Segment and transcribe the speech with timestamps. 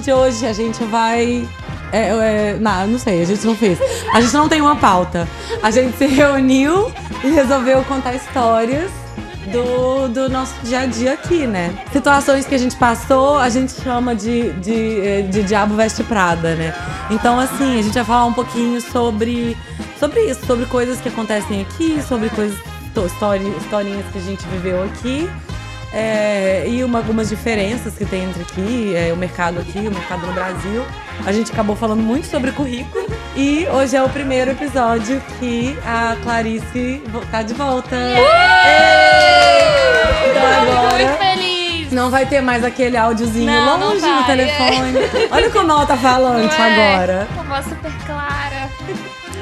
[0.00, 1.48] de hoje a gente vai.
[1.92, 3.78] É, é, não, não sei, a gente não fez.
[4.12, 5.28] A gente não tem uma pauta.
[5.62, 6.90] A gente se reuniu
[7.22, 8.90] e resolveu contar histórias
[9.50, 11.74] do, do nosso dia a dia aqui, né?
[11.92, 16.54] Situações que a gente passou, a gente chama de, de, eh, de Diabo Veste Prada,
[16.54, 16.74] né?
[17.10, 19.56] Então, assim, a gente vai falar um pouquinho sobre,
[19.98, 22.58] sobre isso, sobre coisas que acontecem aqui, sobre coisas,
[23.56, 25.28] historinhas que a gente viveu aqui.
[25.92, 30.26] É, e uma, algumas diferenças que tem entre aqui, é, o mercado aqui, o mercado
[30.26, 30.84] no Brasil.
[31.26, 33.06] A gente acabou falando muito sobre currículo.
[33.36, 37.96] E hoje é o primeiro episódio que a Clarice tá de volta.
[40.30, 41.04] Então agora.
[41.04, 41.92] Muito feliz!
[41.92, 44.92] Não vai ter mais aquele áudiozinho longe não no telefone.
[45.30, 46.72] Olha como ela tá falante é?
[46.72, 47.28] agora.
[47.36, 48.68] Com voz super clara.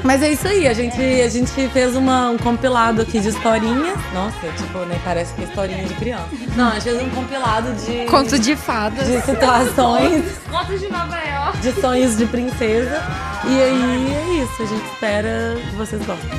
[0.03, 3.97] Mas é isso aí, a gente, a gente fez uma, um compilado aqui de historinhas.
[4.13, 6.27] Nossa, tipo, né, parece que é historinha de criança.
[6.55, 8.05] Não, a gente fez um compilado de.
[8.05, 9.07] Conto de fadas.
[9.07, 10.23] De situações.
[10.49, 11.57] Contos de Nova York.
[11.59, 13.01] De sonhos de princesa.
[13.45, 16.29] E aí é isso, a gente espera que vocês gostem.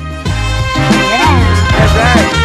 [1.11, 2.37] Yeah.
[2.37, 2.40] É,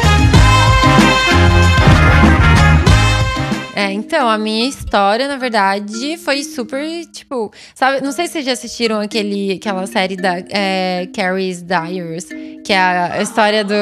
[3.92, 7.52] então, a minha história, na verdade, foi super, tipo...
[7.74, 12.26] Sabe, não sei se vocês já assistiram aquele, aquela série da é, Carrie's Diaries,
[12.64, 13.74] que é a, história do...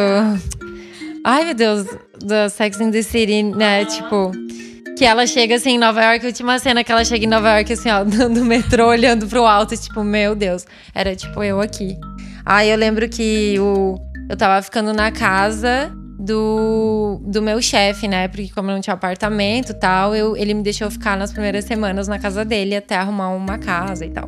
[1.22, 1.86] Ai, meu Deus,
[2.18, 3.84] do Sex and the City, né?
[3.84, 4.32] Tipo...
[4.98, 7.56] Que ela chega assim em Nova York, a última cena que ela chega em Nova
[7.56, 11.96] York, assim, ó, no metrô, olhando pro alto, tipo, meu Deus, era tipo eu aqui.
[12.44, 13.96] Aí eu lembro que o,
[14.28, 18.28] eu tava ficando na casa do, do meu chefe, né?
[18.28, 21.64] Porque como eu não tinha apartamento e tal, eu, ele me deixou ficar nas primeiras
[21.64, 24.26] semanas na casa dele até arrumar uma casa e tal.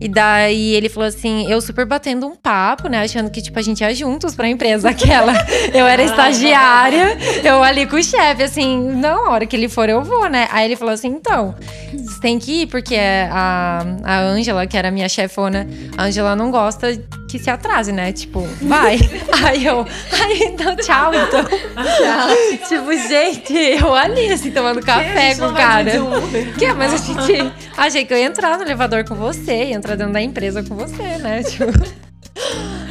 [0.00, 3.02] E daí ele falou assim, eu super batendo um papo, né?
[3.02, 5.32] Achando que, tipo, a gente ia juntos pra empresa aquela.
[5.74, 9.88] Eu era estagiária, eu ali com o chefe, assim, não, a hora que ele for,
[9.88, 10.48] eu vou, né?
[10.50, 11.54] Aí ele falou assim, então,
[11.92, 12.96] você tem que ir, porque
[13.30, 15.66] a, a Ângela, que era minha chefona,
[15.96, 16.98] a Ângela não gosta
[17.30, 18.12] que se atrase, né?
[18.12, 18.98] Tipo, vai.
[19.44, 21.44] aí eu, aí então, tchau, então.
[21.44, 22.68] Tchau.
[22.68, 25.92] tipo, gente, eu ali, assim, tomando café com o cara.
[26.58, 27.52] Que, mas a gente.
[27.76, 30.74] Achei que eu ia entrar no elevador com você, ia entrar dentro da empresa com
[30.74, 31.42] você, né?
[31.44, 31.64] Tipo.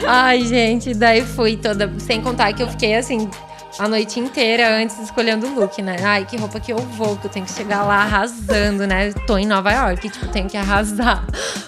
[0.06, 1.92] Ai, gente, daí fui toda.
[2.00, 3.30] Sem contar que eu fiquei assim,
[3.80, 5.96] a noite inteira antes escolhendo o look, né?
[6.04, 9.14] Ai, que roupa que eu vou, que eu tenho que chegar lá arrasando, né?
[9.26, 11.26] Tô em Nova York, tipo, tenho que arrasar.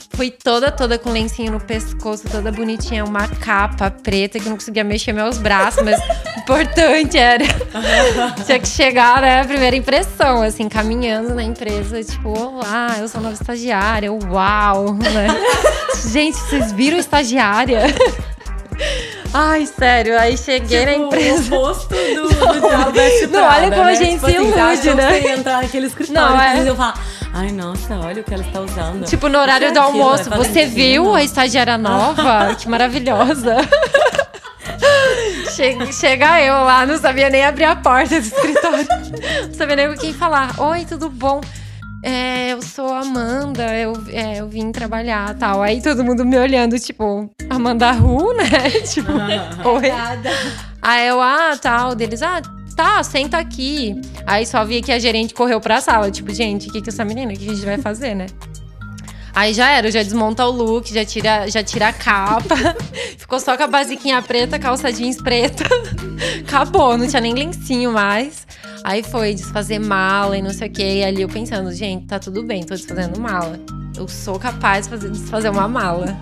[0.09, 4.83] Fui toda, toda com lencinho no pescoço, toda bonitinha, uma capa preta que não conseguia
[4.83, 7.45] mexer meus braços, mas o importante era.
[8.45, 9.41] Tinha que chegar, né?
[9.41, 15.27] A primeira impressão, assim, caminhando na empresa, tipo, olá, eu sou nova estagiária, uau, né?
[16.11, 17.83] Gente, vocês viram estagiária?
[19.33, 21.55] Ai, sério, aí cheguei tipo, na empresa.
[21.55, 23.91] O do, do Diabo Não, olha como né?
[23.91, 25.21] a gente tipo se assim, ilude, né?
[25.21, 26.63] Você entrar naquele escritório não, é.
[26.63, 26.99] e eu falar,
[27.33, 29.05] ai, nossa, olha o que ela está usando.
[29.05, 32.55] Tipo, no horário é do aquilo, almoço, você viu a estagiária nova?
[32.59, 33.57] que maravilhosa.
[35.55, 38.87] Chega, chega eu lá, não sabia nem abrir a porta do escritório.
[39.47, 40.53] Não sabia nem com quem falar.
[40.59, 41.41] Oi, tudo bom?
[42.03, 45.61] É, eu sou Amanda, eu, é, eu vim trabalhar tal.
[45.61, 48.69] Aí todo mundo me olhando, tipo, Amanda Ru, né?
[48.91, 49.11] tipo,
[49.69, 49.91] oi.
[50.81, 52.41] Aí eu, ah, tal, deles, ah,
[52.75, 53.95] tá, senta aqui.
[54.25, 57.05] Aí só vi que a gerente correu pra sala, tipo, gente, o que que essa
[57.05, 58.25] menina, o que a gente vai fazer, né?
[59.33, 62.55] Aí já era, já desmonta o look, já tira, já tira a capa.
[63.17, 65.63] Ficou só com a basiquinha preta, calça jeans preta.
[66.45, 68.45] Acabou, não tinha nem lencinho mais.
[68.83, 70.83] Aí foi desfazer mala e não sei o que.
[70.83, 73.59] E ali eu pensando, gente, tá tudo bem, tô desfazendo mala.
[73.95, 76.17] Eu sou capaz de fazer, desfazer uma mala.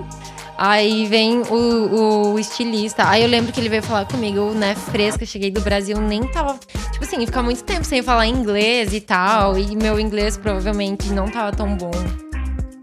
[0.58, 3.08] Aí vem o, o, estilista.
[3.08, 6.60] Aí eu lembro que ele veio falar comigo, né, fresca, cheguei do Brasil, nem tava.
[6.92, 9.58] Tipo assim, ficar muito tempo sem falar inglês e tal.
[9.58, 12.29] E meu inglês provavelmente não tava tão bom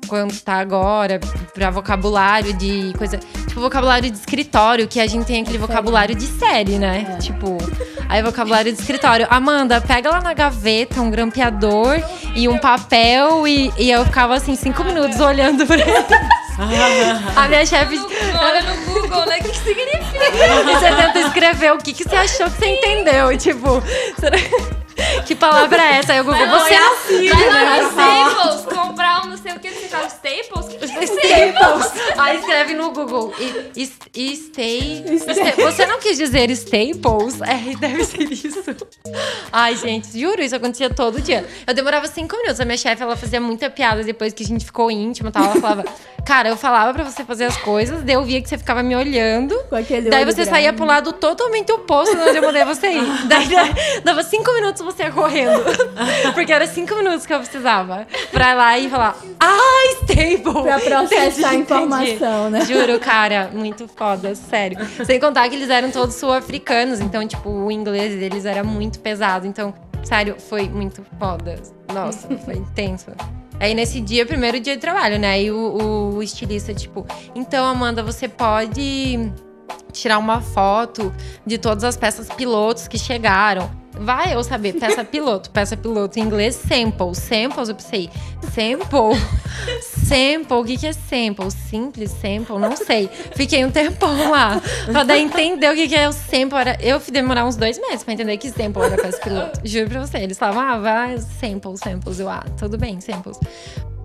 [0.07, 1.21] quanto tá agora,
[1.53, 3.19] pra vocabulário de coisa.
[3.47, 7.15] Tipo, vocabulário de escritório, que a gente tem aquele vocabulário de série, né?
[7.15, 7.17] É.
[7.19, 7.59] Tipo,
[8.09, 9.27] aí vocabulário de escritório.
[9.31, 12.01] Amanda, pega lá na gaveta um grampeador
[12.35, 13.47] e um papel.
[13.47, 15.85] E, e eu ficava assim, cinco minutos olhando pra ele.
[17.37, 17.99] a minha chefe.
[17.99, 19.39] Olha no Google, né?
[19.39, 20.25] O que, que significa?
[20.25, 23.33] E você tenta escrever o que, que você achou que você entendeu.
[23.33, 23.83] E, tipo,
[24.19, 24.37] será...
[25.27, 26.13] que palavra é essa?
[26.13, 29.61] Aí o Google, você é assim, vai lá no Staples comprar um não sei o
[29.61, 30.67] que, você fala Staples?
[30.69, 31.93] Que, que você Staples.
[32.19, 33.33] Aí escreve no Google.
[33.39, 33.83] E, e,
[34.15, 37.41] e stay, stay- Você não quis dizer Staples?
[37.43, 38.63] É, deve ser isso.
[39.53, 41.45] Ai, gente, juro, isso acontecia todo dia.
[41.67, 42.61] Eu demorava cinco minutos.
[42.61, 45.45] A minha chefe, ela fazia muita piada depois que a gente ficou íntimo e tal.
[45.45, 45.85] Ela falava,
[46.27, 48.97] cara, eu falava pra você fazer as coisas, daí eu via que você ficava me
[48.97, 49.57] olhando.
[49.69, 50.77] Com aquele Daí você saía grande.
[50.77, 53.27] pro lado totalmente oposto de onde eu mandei você ir.
[53.27, 53.47] Daí
[54.03, 55.63] dava cinco minutos você ia correndo.
[56.35, 58.07] Porque era cinco minutos que eu precisava.
[58.31, 60.63] Pra ir lá e falar, ah, stable!
[60.63, 62.65] Pra processar a Entendi, informação, né?
[62.65, 64.79] Juro, cara, muito foda, sério.
[65.05, 69.47] Sem contar que eles eram todos sul-africanos, então, tipo, o inglês deles era muito pesado.
[69.47, 71.61] Então, sério, foi muito foda.
[71.93, 73.11] Nossa, foi intenso.
[73.59, 75.31] Aí nesse dia, primeiro dia de trabalho, né?
[75.31, 79.33] Aí o, o estilista, tipo, então, Amanda, você pode
[79.93, 81.13] tirar uma foto
[81.45, 83.71] de todas as peças pilotos que chegaram.
[83.99, 87.15] Vai eu saber, peça piloto, peça piloto em inglês, sample.
[87.15, 88.11] Samples, eu pensei,
[88.43, 89.19] sample?
[89.81, 91.51] Sample, o que, que é sample?
[91.51, 92.59] Simples sample?
[92.59, 93.09] Não sei.
[93.35, 96.59] Fiquei um tempão lá pra dar entender o que, que é o sample.
[96.59, 99.61] Era, eu fui demorar uns dois meses pra entender que sample era peça piloto.
[99.65, 100.19] Juro pra você.
[100.19, 102.21] Eles falavam, ah, vai, samples, samples.
[102.21, 103.39] Eu, ah, tudo bem, samples.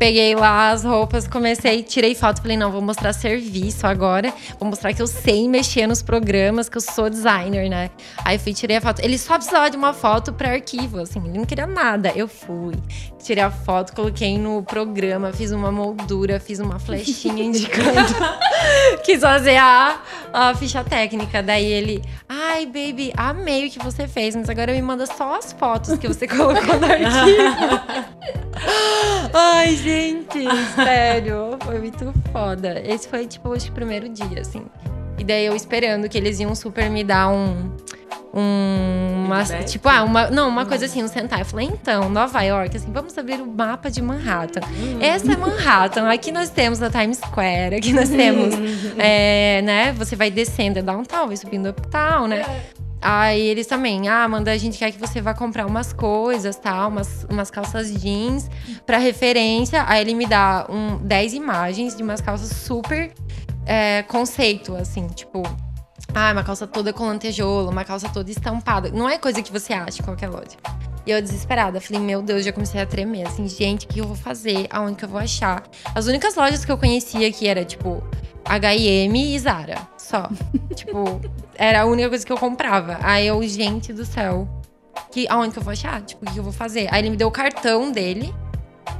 [0.02, 2.42] Peguei lá as roupas, comecei, tirei foto.
[2.42, 4.34] Falei, não, vou mostrar serviço agora.
[4.60, 7.92] Vou mostrar que eu sei mexer nos programas, que eu sou designer, né?
[8.26, 9.00] Aí fui, tirei a foto.
[9.00, 11.20] Ele só precisava de uma foto para arquivo, assim.
[11.24, 12.12] Ele não queria nada.
[12.16, 12.74] Eu fui,
[13.24, 18.16] tirei a foto, coloquei no programa, fiz uma moldura, fiz uma flechinha indicando.
[19.06, 20.02] Quis fazer a,
[20.34, 21.44] a ficha técnica.
[21.44, 25.54] Daí ele, ai, baby, amei o que você fez, mas agora me manda só as
[25.54, 27.82] fotos que você colocou no arquivo.
[29.34, 29.91] Ai, gente,
[30.76, 32.82] sério, foi muito foda.
[32.86, 34.66] Esse foi, tipo, acho que o primeiro dia, assim.
[35.18, 37.72] E daí eu esperando que eles iam super me dar um.
[38.34, 41.40] Um, uma, tipo, ah, uma, não, uma coisa assim, um sentar.
[41.40, 44.62] Eu falei, então, Nova York, assim, vamos abrir o mapa de Manhattan.
[45.02, 46.10] Essa é Manhattan.
[46.10, 48.56] Aqui nós temos a Times Square, aqui nós temos,
[48.98, 49.92] é, né?
[49.94, 52.46] Você vai descendo, é downtown, vai subindo uptown, né?
[53.02, 56.90] Aí eles também, ah, Amanda, a gente quer que você vá comprar umas coisas, tal,
[56.90, 58.48] umas, umas calças jeans
[58.86, 59.84] pra referência.
[59.88, 63.12] Aí ele me dá um, 10 imagens de umas calças super
[63.66, 65.42] é, conceito, assim, tipo.
[66.14, 68.92] Ah, uma calça toda com lantejoula, uma calça toda estampada.
[68.92, 70.58] Não é coisa que você acha em qualquer loja.
[71.06, 74.06] E eu desesperada, falei, meu Deus, já comecei a tremer, assim, gente, o que eu
[74.06, 74.68] vou fazer?
[74.70, 75.64] Aonde que eu vou achar?
[75.96, 78.04] As únicas lojas que eu conhecia que era, tipo,
[78.46, 80.30] H&M e Zara, só.
[80.76, 81.22] tipo,
[81.56, 83.00] era a única coisa que eu comprava.
[83.02, 84.48] Aí eu, gente do céu,
[85.12, 86.02] que, aonde que eu vou achar?
[86.02, 86.88] Tipo, o que eu vou fazer?
[86.92, 88.34] Aí ele me deu o cartão dele,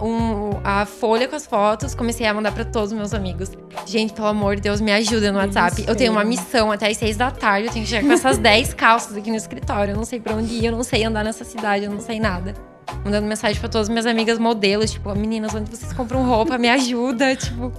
[0.02, 3.52] um- a folha com as fotos, comecei a mandar pra todos os meus amigos.
[3.86, 5.84] Gente, pelo amor de Deus, me ajuda no WhatsApp.
[5.88, 8.38] Eu tenho uma missão até às seis da tarde, eu tenho que chegar com essas
[8.38, 9.94] 10 calças aqui no escritório.
[9.94, 12.20] Eu não sei pra onde ir, eu não sei andar nessa cidade, eu não sei
[12.20, 12.54] nada.
[13.06, 16.58] Mandando mensagem pra todas as minhas amigas modelos, tipo, meninas, onde vocês compram roupa?
[16.58, 17.72] Me ajuda, tipo.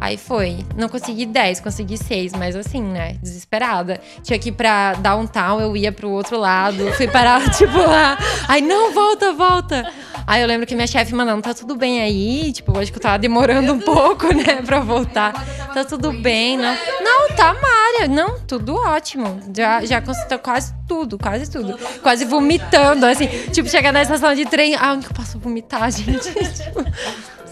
[0.00, 0.64] Aí foi.
[0.76, 3.16] Não consegui 10, consegui 6, mas assim, né?
[3.22, 4.00] Desesperada.
[4.22, 6.92] Tinha que ir pra downtown, eu ia pro outro lado.
[6.94, 8.18] Fui parar, tipo, lá.
[8.48, 9.92] Aí, não, volta, volta.
[10.26, 12.52] Aí eu lembro que minha chefe mandando, tá tudo bem aí?
[12.52, 15.32] Tipo, acho que eu tava demorando um pouco, né, pra voltar.
[15.72, 16.76] Tá tudo bem, não?
[17.00, 18.08] Não, tá, Mária.
[18.08, 19.40] Não, tudo ótimo.
[19.56, 21.78] Já, já consultou quase tudo, quase tudo.
[22.02, 23.28] Quase vomitando, assim.
[23.52, 26.32] Tipo, chegar na estação de trem, ah, eu posso vomitar, gente?
[26.32, 26.84] Tipo,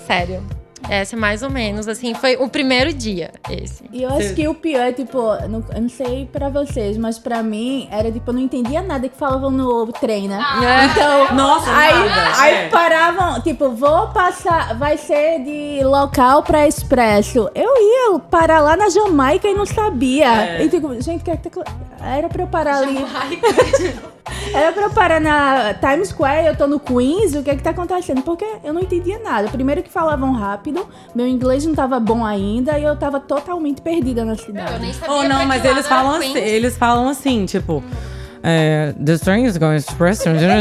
[0.06, 0.63] sério.
[0.88, 3.84] Essa é mais ou menos, assim, foi o primeiro dia, esse.
[3.92, 7.19] E eu acho que o pior é, tipo, não- eu não sei pra vocês, mas
[7.19, 10.40] pra mim era tipo, eu não entendia nada que falavam no trem, né?
[10.90, 12.69] Então, Nossa, aí, nada, aí é.
[12.69, 17.50] paravam, tipo, vou passar, vai ser de local pra expresso.
[17.54, 20.26] Eu ia parar lá na Jamaica e não sabia.
[20.58, 20.64] É.
[20.64, 21.62] E tipo, gente, que é que tá...
[22.03, 23.05] era pra eu parar ali.
[24.54, 27.62] Era pra eu parar na Times Square, eu tô no Queens, o que é que
[27.62, 28.22] tá acontecendo?
[28.22, 29.48] Porque eu não entendia nada.
[29.48, 34.24] Primeiro que falavam rápido, meu inglês não tava bom ainda e eu tava totalmente perdida
[34.24, 34.94] na cidade.
[34.94, 37.82] sabia Ou pra não, que mas eles falam, assim, eles falam assim, tipo.
[38.43, 39.82] É, the train is going to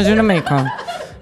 [0.02, 0.64] Jamaica.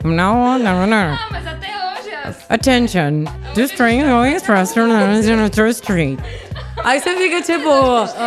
[0.04, 0.92] Now on, now on.
[0.92, 4.80] Ah, mas até hoje as Attention, this train is going express to
[5.74, 6.18] Street.
[6.84, 7.68] Aí você fica tipo.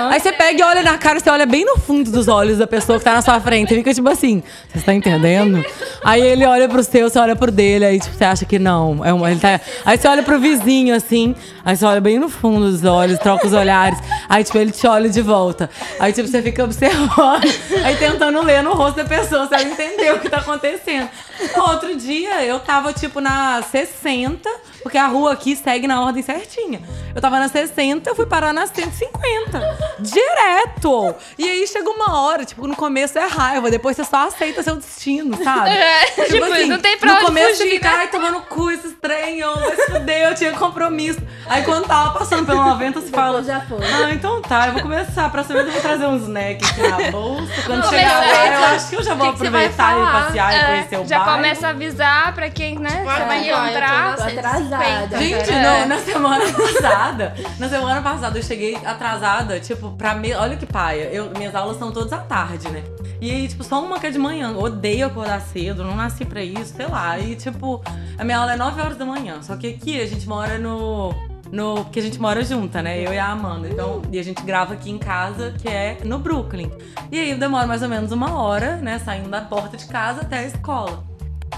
[0.10, 2.68] Aí você pega e olha na cara, você olha bem no fundo dos olhos da
[2.68, 3.70] pessoa que tá na sua frente.
[3.70, 5.66] Você fica tipo assim, você tá entendendo?
[6.04, 9.04] Aí ele olha pro seu, você olha pro dele, aí tipo, você acha que não.
[9.04, 9.60] É uma, ele tá...
[9.84, 13.48] Aí você olha pro vizinho assim, aí você olha bem no fundo dos olhos, troca
[13.48, 14.00] os olhares.
[14.30, 15.70] Aí tipo, ele te olha de volta.
[16.00, 17.52] Aí tipo, você fica observando,
[17.84, 21.10] aí tentando ler no rosto da pessoa, se ela entendeu o que tá acontecendo.
[21.58, 24.50] Outro dia eu tava tipo na 60,
[24.84, 26.82] porque a rua aqui segue na ordem certinha.
[27.14, 29.60] Eu tava na 60, eu fui parar na 150.
[30.00, 31.16] Direto!
[31.38, 34.76] E aí chega uma hora, tipo, no começo é raiva, depois você só aceita seu
[34.76, 35.70] destino, sabe?
[35.86, 37.96] É, tipo, não tem pra No onde começo fugir, você fica, né?
[38.00, 41.20] ai, tomando cu, esse trem, eu vai se fuder, eu tinha compromisso.
[41.48, 43.80] Aí quando tava passando pelo 90, você fala, já foi.
[43.86, 45.30] ah, então tá, eu vou começar.
[45.30, 47.52] Pra saber, eu vou trazer uns snack aqui na bolsa.
[47.66, 49.96] Quando Não, chegar lá, é, eu acho que eu já vou que que aproveitar e
[50.00, 50.26] falar?
[50.26, 51.25] passear e É, conhecer o bairro.
[51.26, 53.04] Começa a avisar pra quem, né?
[53.04, 54.10] Bora, Você vai eu encontrar.
[54.12, 55.18] na Tô atrasada.
[55.18, 55.62] 150, Gente, cara.
[55.80, 60.34] não, na semana passada, na semana passada eu cheguei atrasada, tipo, pra me...
[60.34, 62.84] Olha que paia, eu, minhas aulas são todas à tarde, né?
[63.22, 64.52] E aí, tipo, só uma que é de manhã.
[64.58, 67.18] Odeio acordar cedo, não nasci pra isso, sei lá.
[67.18, 67.82] E, tipo,
[68.18, 69.42] a minha aula é 9 horas da manhã.
[69.42, 71.14] Só que aqui a gente mora no.
[71.52, 73.00] No, porque a gente mora junta, né?
[73.00, 73.70] Eu e a Amanda.
[73.70, 76.70] Então, e a gente grava aqui em casa, que é no Brooklyn.
[77.12, 79.00] E aí demora mais ou menos uma hora, né?
[79.00, 81.04] Saindo da porta de casa até a escola.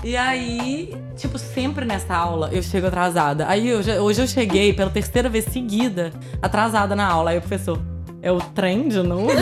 [0.04, 3.48] E aí, tipo, sempre nessa aula eu chego atrasada.
[3.48, 7.32] Aí eu hoje eu cheguei pela terceira vez seguida atrasada na aula.
[7.32, 7.80] Aí o professor,
[8.22, 9.32] é o trem de novo?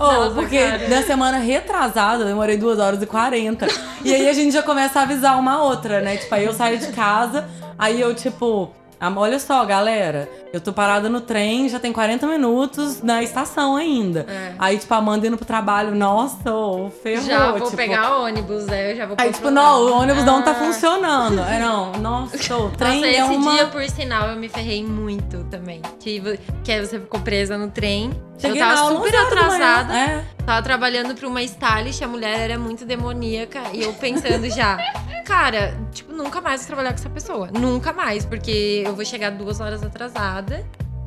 [0.00, 0.88] Oh, porque cara.
[0.88, 3.66] na semana retrasada eu demorei 2 horas e 40.
[4.04, 6.16] E aí a gente já começa a avisar uma outra, né?
[6.16, 8.70] Tipo, aí eu saio de casa, aí eu, tipo,
[9.16, 14.26] olha só, galera, eu tô parada no trem, já tem 40 minutos na estação ainda.
[14.28, 14.54] É.
[14.58, 17.24] Aí, tipo, a Amanda indo pro trabalho, nossa, ô, ferrou.
[17.26, 18.92] Já vou tipo, pegar ônibus, né?
[18.92, 20.54] Eu já vou Aí, tipo, não, o ônibus não tá Ah.
[20.54, 21.40] funcionando.
[21.40, 23.52] É, não, nossa, o trem Nossa, é esse uma...
[23.52, 25.80] dia, por sinal, eu me ferrei muito também.
[26.00, 28.10] Tive, que aí você ficou presa no trem.
[28.38, 29.56] Cheguei eu tava super 11 horas da manhã.
[29.58, 29.94] atrasada.
[29.98, 30.24] É.
[30.46, 33.60] Tava trabalhando pra uma stylist, a mulher era muito demoníaca.
[33.72, 34.78] E eu pensando já,
[35.26, 37.48] cara, tipo, nunca mais vou trabalhar com essa pessoa.
[37.52, 40.64] Nunca mais, porque eu vou chegar duas horas atrasada.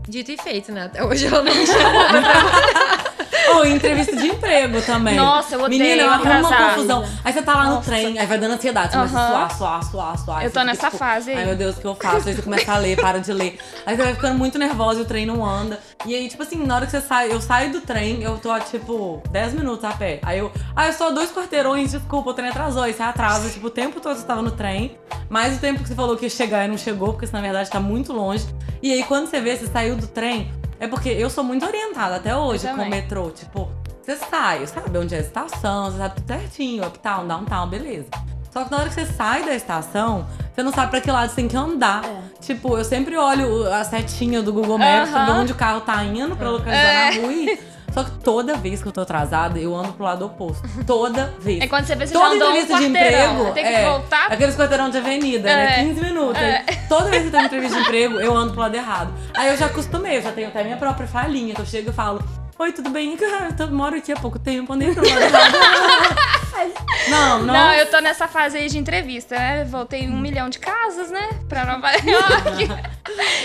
[0.07, 0.85] Dito e feito, né?
[0.85, 2.01] Até hoje ela não me chamou.
[3.55, 5.15] Ou entrevista de emprego também.
[5.15, 6.75] Nossa, eu odeio Menina, arruma uma atrasar.
[6.75, 7.05] confusão.
[7.24, 7.89] Aí você tá lá no Nossa.
[7.89, 8.91] trem, aí vai dando ansiedade.
[8.91, 10.43] Você começa a suar, suar, suar, suar.
[10.43, 11.38] Eu tô nessa tipo, fase aí.
[11.38, 12.27] Ai, meu Deus, o que eu faço?
[12.27, 13.58] Aí você começa a ler, para de ler.
[13.86, 15.79] Aí você vai ficando muito nervosa e o trem não anda.
[16.05, 18.58] E aí, tipo assim, na hora que você sai, eu saio do trem, eu tô,
[18.60, 20.20] tipo, 10 minutos a pé.
[20.24, 22.84] Aí eu, ah, eu só dois quarteirões, desculpa, o trem atrasou.
[22.84, 24.98] Aí você atrasa, tipo, o tempo todo você tava no trem.
[25.29, 27.41] Mais o tempo que você falou que ia chegar e não chegou, porque isso na
[27.41, 28.46] verdade tá muito longe.
[28.81, 32.15] E aí, quando você vê, você saiu do trem, é porque eu sou muito orientada
[32.17, 33.29] até hoje com o metrô.
[33.29, 33.69] Tipo,
[34.01, 38.07] você sai, sabe onde é a estação, você sabe tudo certinho, uptown, downtown, beleza.
[38.51, 41.29] Só que na hora que você sai da estação, você não sabe pra que lado
[41.29, 42.03] você tem que andar.
[42.03, 42.21] É.
[42.41, 45.41] Tipo, eu sempre olho a setinha do Google Maps pra ver Aham.
[45.41, 47.15] onde o carro tá indo pra localizar É.
[47.15, 47.57] na rua.
[47.93, 50.62] Só que toda vez que eu tô atrasada, eu ando pro lado oposto.
[50.86, 51.62] Toda vez.
[51.62, 53.51] É quando você vê você Toda já andou um entrevista de emprego.
[53.51, 54.31] Tem que é, voltar.
[54.31, 55.81] Aqueles quarteirão de avenida, né?
[55.81, 55.83] É.
[55.83, 56.41] 15 minutos.
[56.41, 59.13] Aí, Toda vez que eu tenho entrevista de emprego, eu ando pro lado errado.
[59.33, 61.93] Aí eu já acostumei, eu já tenho até minha própria falinha, que eu chego e
[61.93, 62.24] falo.
[62.57, 63.17] Oi, tudo bem?
[63.57, 66.40] Eu moro aqui há pouco tempo, andei pro lado errado.
[67.10, 67.53] Não, não.
[67.53, 69.63] Não, eu tô nessa fase aí de entrevista, né?
[69.65, 71.29] Voltei um milhão de casas, né?
[71.48, 72.70] Pra Nova York.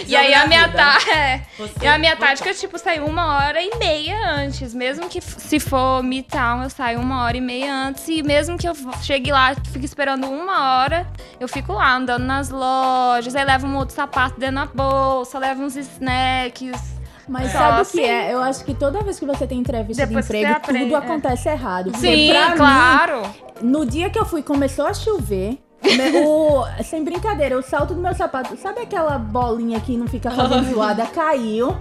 [0.07, 1.43] e aí a minha, tá, é.
[1.83, 4.75] E a minha tática é, tipo, sair uma hora e meia antes.
[4.75, 8.07] Mesmo que se for Midtown, eu saio uma hora e meia antes.
[8.09, 11.07] E mesmo que eu chegue lá, fique esperando uma hora,
[11.41, 13.35] eu fico lá andando nas lojas.
[13.35, 16.96] Aí levo um outro sapato dentro da bolsa, levo uns snacks.
[17.29, 17.99] Mas Só sabe o assim.
[17.99, 18.33] que é?
[18.33, 20.99] Eu acho que toda vez que você tem entrevista Depois de emprego, aprende, tudo é.
[20.99, 21.91] acontece errado.
[21.91, 23.23] Porque Sim, pra mim, claro.
[23.61, 25.59] No dia que eu fui, começou a chover.
[25.97, 30.31] Me- o- sem brincadeira, o salto do meu sapato, sabe aquela bolinha que não fica
[30.31, 31.77] fazendo zoada, caiu.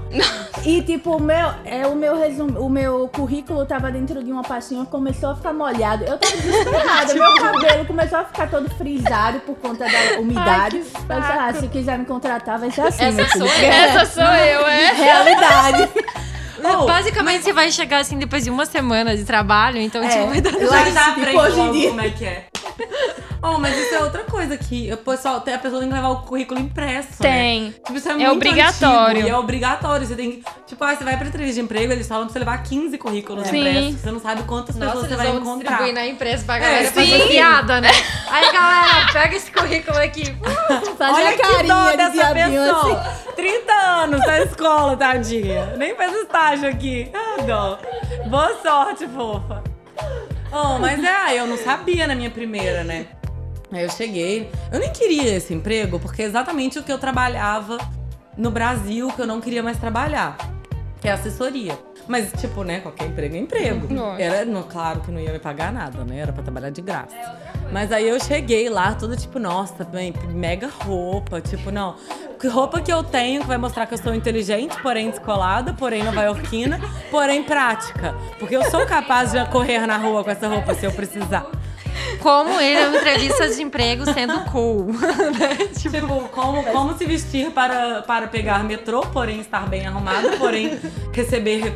[0.65, 4.43] E tipo, o meu, é, o meu resumo, o meu currículo tava dentro de uma
[4.43, 6.03] pastinha, começou a ficar molhado.
[6.03, 10.81] Eu tava desesperada, meu cabelo começou a ficar todo frisado por conta da umidade.
[10.93, 13.71] Ai, que Eu disse, ah, se quiser me contratar, vai ser assim, Essa sou eu.
[13.71, 14.91] Essa sou eu, é.
[14.93, 15.89] Realidade.
[16.81, 20.07] Oh, Basicamente, você vai chegar assim depois de uma semana de trabalho, então, É.
[20.07, 20.51] tipo, vai dar.
[20.91, 22.45] Já aprende hoje em dia- como é que é.
[23.48, 26.10] Oh, mas isso é outra coisa que o pessoal, tem- a pessoa tem que levar
[26.10, 27.30] o currículo impresso, né?
[27.30, 27.72] Tem.
[27.72, 29.10] Tipo, isso é, É muito obrigatório.
[29.18, 30.08] antigo e é obrigatório.
[30.08, 30.44] Você tem que.
[30.66, 33.48] Tipo, ah, você vai pra entrevista de emprego, eles falam pra você levar 15 currículos
[33.48, 33.58] Sim.
[33.60, 34.02] impressos.
[34.02, 35.70] Você não sabe quantas pessoas Nossa, você eles vai vão encontrar.
[35.70, 36.94] distribuir na empresa pra É, galera sim.
[36.94, 37.90] fazer piada, né?
[38.30, 40.24] Aí, galera, pega esse currículo aqui.
[41.00, 43.02] Olha a que dó dessa pessoa.
[43.02, 43.36] assim.
[43.36, 45.74] 30 anos na escola, tadinha.
[45.78, 47.12] Nem fez estágio aqui.
[47.14, 47.80] Ah, dó.
[48.28, 49.64] Boa sorte, fofa.
[50.52, 53.08] Oh, mas é, eu não sabia na minha primeira, né?
[53.72, 54.50] Aí eu cheguei.
[54.72, 57.77] Eu nem queria esse emprego, porque é exatamente o que eu trabalhava
[58.38, 60.38] no Brasil, que eu não queria mais trabalhar.
[61.01, 61.77] Que é assessoria.
[62.07, 63.88] Mas, tipo, né, qualquer emprego é emprego.
[64.19, 66.19] Era, no, claro que não ia me pagar nada, né?
[66.19, 67.15] Era pra trabalhar de graça.
[67.72, 71.41] Mas aí eu cheguei lá, toda tipo, nossa, bem, mega roupa.
[71.41, 71.95] Tipo, não.
[72.39, 76.03] Que roupa que eu tenho que vai mostrar que eu sou inteligente, porém descolada, porém
[76.03, 76.79] nova-iorquina,
[77.10, 78.13] porém prática.
[78.38, 81.48] Porque eu sou capaz de correr na rua com essa roupa se eu precisar.
[82.20, 84.88] Como ele é uma entrevista de emprego sendo cool.
[85.80, 90.80] Tipo, como, como se vestir para, para pegar metrô, porém estar bem arrumado, porém
[91.14, 91.74] receber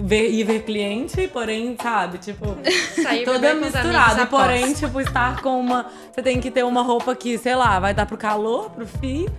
[0.00, 2.56] ver, e ver cliente, porém, sabe, tipo,
[3.02, 4.26] Sair toda misturada.
[4.26, 5.86] Porém, tipo, estar com uma.
[6.12, 9.30] Você tem que ter uma roupa que, sei lá, vai dar pro calor, pro frio.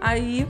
[0.00, 0.46] Aí.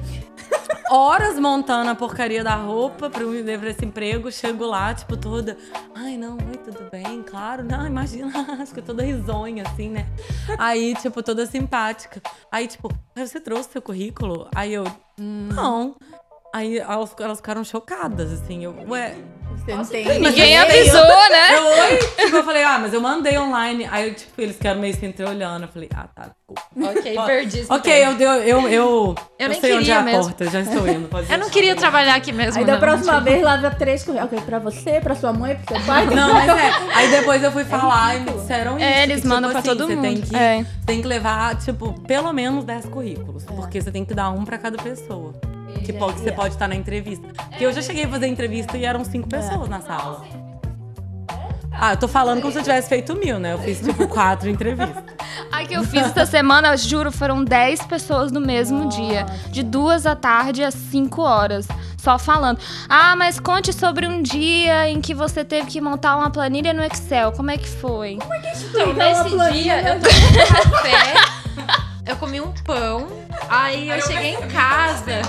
[0.89, 3.25] Horas montando a porcaria da roupa pra
[3.59, 4.31] pra esse emprego.
[4.31, 5.57] Chego lá, tipo, toda.
[5.95, 7.23] Ai, não, oi, tudo bem?
[7.23, 8.31] Claro, não, imagina.
[8.67, 10.07] Fico toda risonha, assim, né?
[10.59, 12.23] Aí, tipo, toda simpática.
[12.53, 14.49] Aí, tipo, "Ah, você trouxe seu currículo?
[14.55, 14.85] Aí eu,
[15.19, 15.97] não.
[16.57, 18.65] Aí elas, elas ficaram chocadas, assim.
[18.65, 19.15] Eu, ué,
[19.57, 20.21] Você não tem.
[20.21, 21.55] Ninguém avisou, né?
[21.55, 21.97] eu, oi?
[22.25, 23.87] Tipo, eu falei, ah, mas eu mandei online.
[23.91, 25.65] Aí, tipo, eles ficaram meio sem ter olhando.
[25.65, 26.31] Eu falei, ah, tá.
[26.49, 27.61] Ok, perdi.
[27.61, 30.23] isso Ok, eu, eu, eu, eu, Eu nem sei onde é queria a mesmo.
[30.23, 31.09] porta, já estou indo.
[31.09, 32.59] Pode Eu não queria trabalhar aqui mesmo.
[32.59, 32.81] Aí da não.
[32.81, 34.33] próxima vez lava três currículos.
[34.33, 36.07] Ok, pra você, pra sua mãe, pro seu pai.
[36.07, 36.71] Não, mas é.
[36.95, 38.85] Aí depois eu fui falar e me disseram isso.
[38.87, 40.27] É, eles que, tipo mandam pra assim, todo você Tem mundo.
[40.27, 40.65] que, É.
[40.87, 43.45] tem que levar, tipo, pelo menos 10 currículos.
[43.45, 45.35] Porque você tem que dar um pra cada pessoa.
[45.79, 47.27] Que pode, você pode estar na entrevista.
[47.49, 50.25] Porque eu já cheguei a fazer entrevista e eram cinco pessoas na sala.
[51.79, 53.53] Ah, eu tô falando como se eu tivesse feito mil, né?
[53.53, 55.05] Eu fiz, tipo, quatro entrevistas.
[55.53, 59.27] A que eu fiz essa semana, eu juro, foram 10 pessoas no mesmo dia.
[59.51, 61.69] De duas da tarde às 5 horas.
[61.99, 62.59] Só falando.
[62.89, 66.83] Ah, mas conte sobre um dia em que você teve que montar uma planilha no
[66.83, 67.33] Excel.
[67.33, 68.19] Como é que foi?
[68.71, 71.15] Então, uma nesse planilha, dia, eu tomei um café,
[72.07, 73.09] eu comi um pão,
[73.49, 75.23] aí eu cheguei em casa.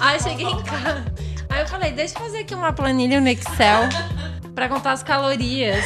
[0.00, 1.04] Aí eu cheguei em casa.
[1.50, 3.88] Aí eu falei, deixa eu fazer aqui uma planilha no Excel
[4.54, 5.84] pra contar as calorias.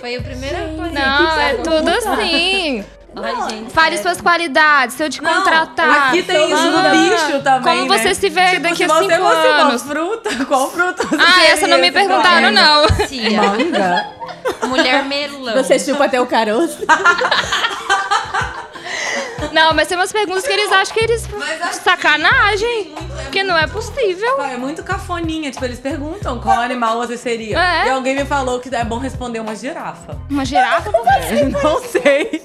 [0.00, 1.06] Foi a primeira planilha.
[1.06, 2.84] Não, é tudo assim.
[3.16, 3.72] Ai, gente.
[3.72, 4.02] Fale sério.
[4.02, 6.08] suas qualidades, se eu te contratar.
[6.08, 7.98] Aqui tem isso do bicho também, Como né?
[7.98, 9.82] você se vê Tipo, daqui se a você cinco fosse uma anos?
[9.82, 12.82] fruta, qual fruta você Ah, essa não me você perguntaram, não.
[12.82, 14.06] Manga?
[14.68, 15.54] mulher melão.
[15.56, 16.78] Você chupa até o caroço.
[19.52, 21.26] Não, mas tem umas perguntas que eles acham que eles.
[21.28, 22.94] Mas assim, Sacanagem.
[23.30, 24.40] Que não é possível.
[24.42, 27.58] É muito cafoninha, tipo, eles perguntam qual animal você seria.
[27.58, 27.86] É.
[27.86, 30.18] E alguém me falou que é bom responder uma girafa.
[30.30, 30.90] Uma girafa?
[30.90, 32.42] É, não sei.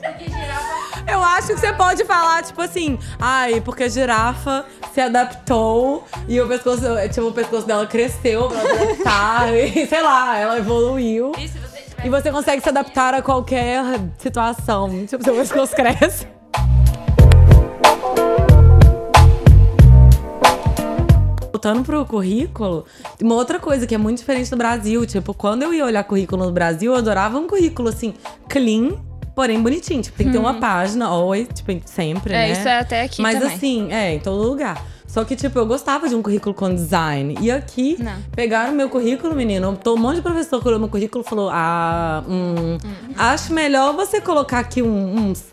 [1.09, 6.39] Eu acho que você pode falar, tipo assim, ai, porque a girafa se adaptou e
[6.39, 6.81] o pescoço,
[7.11, 9.53] tipo, o pescoço dela cresceu pra adaptar.
[9.55, 11.31] e, sei lá, ela evoluiu.
[11.37, 11.59] E você
[12.05, 13.83] E você consegue se adaptar a qualquer
[14.17, 15.05] situação.
[15.05, 16.27] Tipo, seu pescoço cresce.
[21.63, 22.83] Voltando pro currículo,
[23.21, 25.05] uma outra coisa que é muito diferente do Brasil.
[25.05, 28.13] Tipo, quando eu ia olhar currículo no Brasil, eu adorava um currículo assim,
[28.49, 28.97] clean,
[29.33, 30.01] porém bonitinho.
[30.01, 32.51] Tipo, tem que ter uma página, oi, tipo, sempre, É, né?
[32.51, 33.55] isso é até aqui Mas também.
[33.55, 34.85] assim, é, em todo lugar.
[35.07, 37.37] Só que, tipo, eu gostava de um currículo com design.
[37.39, 38.17] E aqui, Não.
[38.35, 39.79] pegaram meu currículo, menino.
[39.87, 42.77] Um monte de professor que olhou meu currículo e falou: Ah, hum,
[43.17, 45.45] acho melhor você colocar aqui um- uns.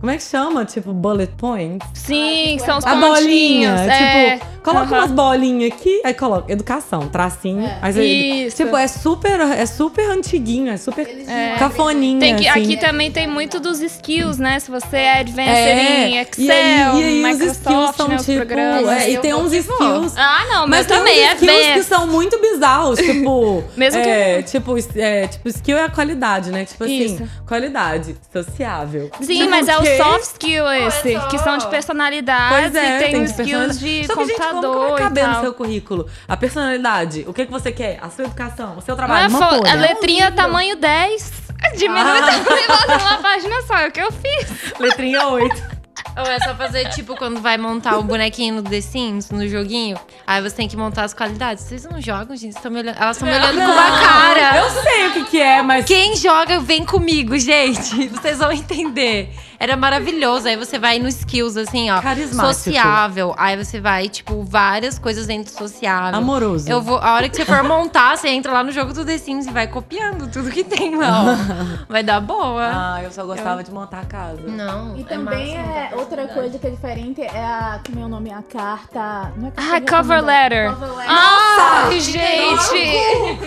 [0.00, 0.64] Como é que chama?
[0.64, 1.88] Tipo, bullet points?
[1.94, 3.70] Sim, são os A bolinha.
[3.70, 3.80] pontinhos.
[3.80, 4.36] é.
[4.36, 4.98] Tipo, coloca Aham.
[4.98, 7.68] umas bolinhas aqui, aí coloca educação, tracinho.
[7.80, 8.56] Aí você- Isso.
[8.58, 11.54] Tipo, é super, é super antiguinho, é super É.
[11.58, 12.20] cafoninha.
[12.20, 12.62] Tem que, assim.
[12.62, 14.58] aqui também tem muito dos skills, né?
[14.60, 16.46] Se você é advanced É, em e Excel,
[16.92, 18.90] aí, e aí os skills Microsoft, são né, tipo.
[18.90, 20.14] é, e tem uns que skills.
[20.16, 21.84] Ah, não, Mas também uns é skills que advanced.
[21.88, 23.64] são muito bizarros, tipo.
[23.76, 26.64] Mesmo que- é, tipo, é, tipo, skill é a qualidade, né?
[26.64, 27.28] Tipo assim, Isso.
[27.46, 29.10] qualidade sociável.
[29.20, 29.96] Sim, Tipo, mas é o quê?
[30.02, 33.32] soft skill esse, é só- que são de personalidade, Pois é, e tem, tem os
[33.32, 35.42] de skills de Só que, gente, como computador e caber no tal.
[35.42, 36.06] seu currículo?
[36.28, 37.98] A personalidade, o que, que você quer?
[38.02, 39.70] A sua educação, o seu Não trabalho, é uma fo- folha.
[39.72, 41.32] a letrinha tamanho 10.
[41.76, 42.60] Diminui Ah.
[42.62, 44.78] e bota numa página só, é o que eu fiz.
[44.78, 45.76] Letrinha 8.
[46.18, 49.98] Ou é só fazer tipo quando vai montar o bonequinho no The Sims, no joguinho.
[50.26, 51.64] Aí você tem que montar as qualidades.
[51.64, 52.54] Vocês não jogam, gente?
[52.70, 54.56] Me olhando- Elas estão me olhando com uma cara.
[54.58, 55.84] Eu sei o que, que é, mas.
[55.84, 58.08] Quem joga, vem comigo, gente.
[58.08, 59.30] Vocês vão entender.
[59.58, 60.48] Era maravilhoso.
[60.48, 62.00] Aí você vai no skills, assim, ó.
[62.00, 62.54] Carismático.
[62.54, 63.34] Sociável.
[63.38, 66.18] Aí você vai, tipo, várias coisas dentro do sociável.
[66.18, 66.68] Amoroso.
[66.70, 69.18] Eu vou, a hora que você for montar, você entra lá no jogo do The
[69.18, 71.24] Sims e vai copiando tudo que tem lá.
[71.82, 71.86] ó.
[71.88, 72.70] Vai dar boa.
[72.96, 74.42] Ah, eu só gostava de montar a casa.
[74.46, 74.96] Não.
[74.96, 77.80] E é também massa, é, outra coisa que é diferente é a.
[77.84, 78.30] Como é o nome?
[78.32, 79.32] A carta.
[79.36, 80.72] Não é carta Ah, cover letter.
[80.72, 81.16] Cover letter.
[81.16, 82.78] Ai, gente.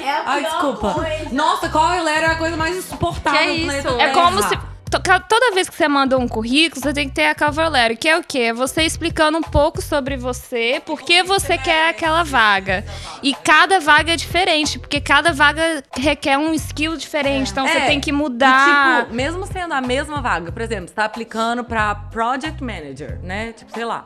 [0.03, 0.93] É a Ai, desculpa.
[0.93, 1.29] coisa.
[1.31, 3.99] Nossa, qual era a coisa mais insuportável Que é do planeta isso?
[3.99, 4.59] É como se.
[4.89, 8.09] Toda vez que você manda um currículo, você tem que ter a cover letter, que
[8.09, 8.39] é o quê?
[8.39, 12.83] É você explicando um pouco sobre você, por que você quer aquela vaga.
[13.21, 17.85] E cada vaga é diferente, porque cada vaga requer um skill diferente, então você É,
[17.87, 19.03] tem que E, mudar.
[19.03, 23.53] tipo, mesmo sendo a mesma vaga, por exemplo, você tá aplicando pra Project Manager, né?
[23.53, 24.05] Tipo, sei lá.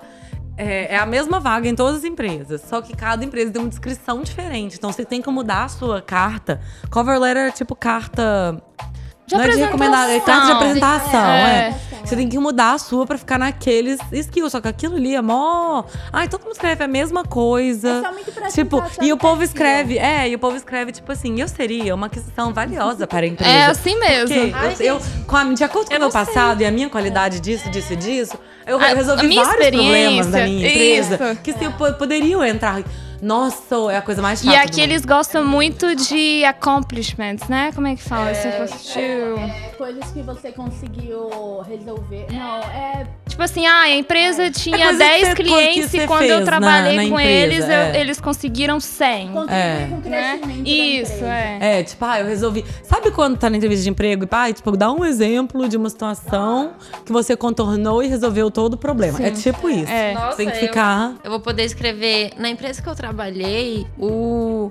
[0.56, 3.69] É, é a mesma vaga em todas as empresas, só que cada empresa tem uma
[3.69, 4.76] descrição diferente.
[4.78, 6.62] Então você tem que mudar a sua carta.
[6.91, 8.62] Cover letter é tipo carta.
[9.26, 11.70] De não é de recomendar, é carta de apresentação, é.
[11.70, 12.06] É.
[12.06, 14.52] Você tem que mudar a sua pra ficar naqueles skills.
[14.52, 15.84] Só que aquilo ali é mó.
[16.12, 18.04] Ai, todo mundo escreve a mesma coisa.
[18.44, 21.96] É Tipo, e o povo escreve, é, e o povo escreve, tipo assim, eu seria
[21.96, 23.50] uma questão valiosa para a empresa.
[23.50, 24.36] É assim mesmo.
[24.36, 26.20] Porque Ai, eu, eu- com a- de acordo com o eu meu sei.
[26.26, 29.68] passado e a minha qualidade disso, disso e disso, eu A- a resolvi minha vários
[29.70, 31.42] problemas da minha empresa isso.
[31.42, 32.84] que se poderiam entrar.
[33.24, 34.52] Nossa, é a coisa mais chata.
[34.54, 34.92] E do aqui mundo.
[34.92, 37.72] eles gostam muito de accomplishments, né?
[37.74, 38.34] Como é que fala?
[38.36, 42.28] Se fosse É, coisas que você conseguiu resolver.
[42.32, 43.08] Não, é.
[43.34, 46.39] Tipo assim, ah, a empresa tinha coisa que 10 você- clientes e quando fez eu
[46.41, 48.00] na- trabalhei na com empresa, eles, eu- é.
[48.00, 49.30] eles conseguiram 100.
[49.30, 49.88] Contribuir É.
[49.89, 50.38] com o Né?
[50.38, 51.58] crescimento Isso, é.
[51.80, 52.63] É, tipo, ah, eu resolvi.
[52.84, 55.89] Sabe quando tá na entrevista de emprego e, e, tipo, dá um exemplo de uma
[55.89, 59.19] situação que você contornou e resolveu todo o problema.
[59.19, 59.91] É tipo isso.
[59.91, 60.13] É.
[60.13, 61.15] Nossa, Tem que eu- ficar.
[61.24, 62.34] Eu vou poder escrever.
[62.38, 64.69] Na empresa que eu trabalhei, o.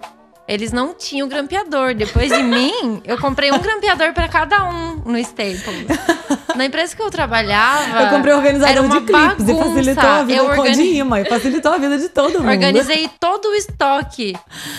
[0.48, 1.94] Eles não tinham grampeador.
[1.94, 5.64] Depois de mim, eu comprei um grampeador pra cada um no Staples.
[6.56, 8.02] Na empresa que eu trabalhava.
[8.02, 9.64] Eu comprei organizador era uma de clipes e bagunça.
[9.64, 12.50] facilitou a vida Eu com organi- de imã e facilitou a vida de todo mundo.
[12.50, 14.36] Organizei todo o estoque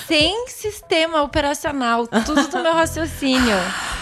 [0.07, 3.55] sem sistema operacional, tudo do meu raciocínio.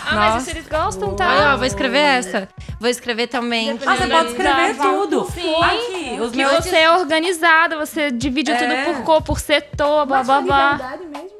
[0.05, 0.45] Ah, mas Nossa.
[0.45, 1.29] se eles gostam, tá?
[1.29, 2.49] Aí, ó, vou escrever essa.
[2.79, 3.79] Vou escrever também.
[3.85, 5.27] Ah, você pode escrever tudo.
[5.33, 5.55] Sim.
[5.63, 6.51] Aqui, os Que meus.
[6.65, 8.55] você é organizada, você divide É.
[8.57, 10.69] tudo por cor, por setor, blá Mas blá blá.
[10.73, 11.30] verdade mesmo?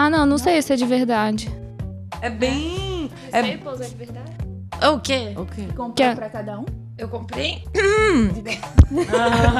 [0.00, 1.50] Ah, não, não sei se é de verdade.
[2.22, 3.10] É bem.
[3.32, 3.40] É...
[3.40, 4.30] Staples é de verdade?
[4.94, 5.32] O quê?
[5.36, 5.66] Ok.
[5.74, 6.64] Comprou Que- pra cada um?
[6.96, 7.64] Eu comprei.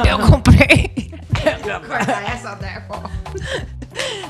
[0.08, 1.10] eu comprei.
[1.88, 3.02] Corta essa, Deco.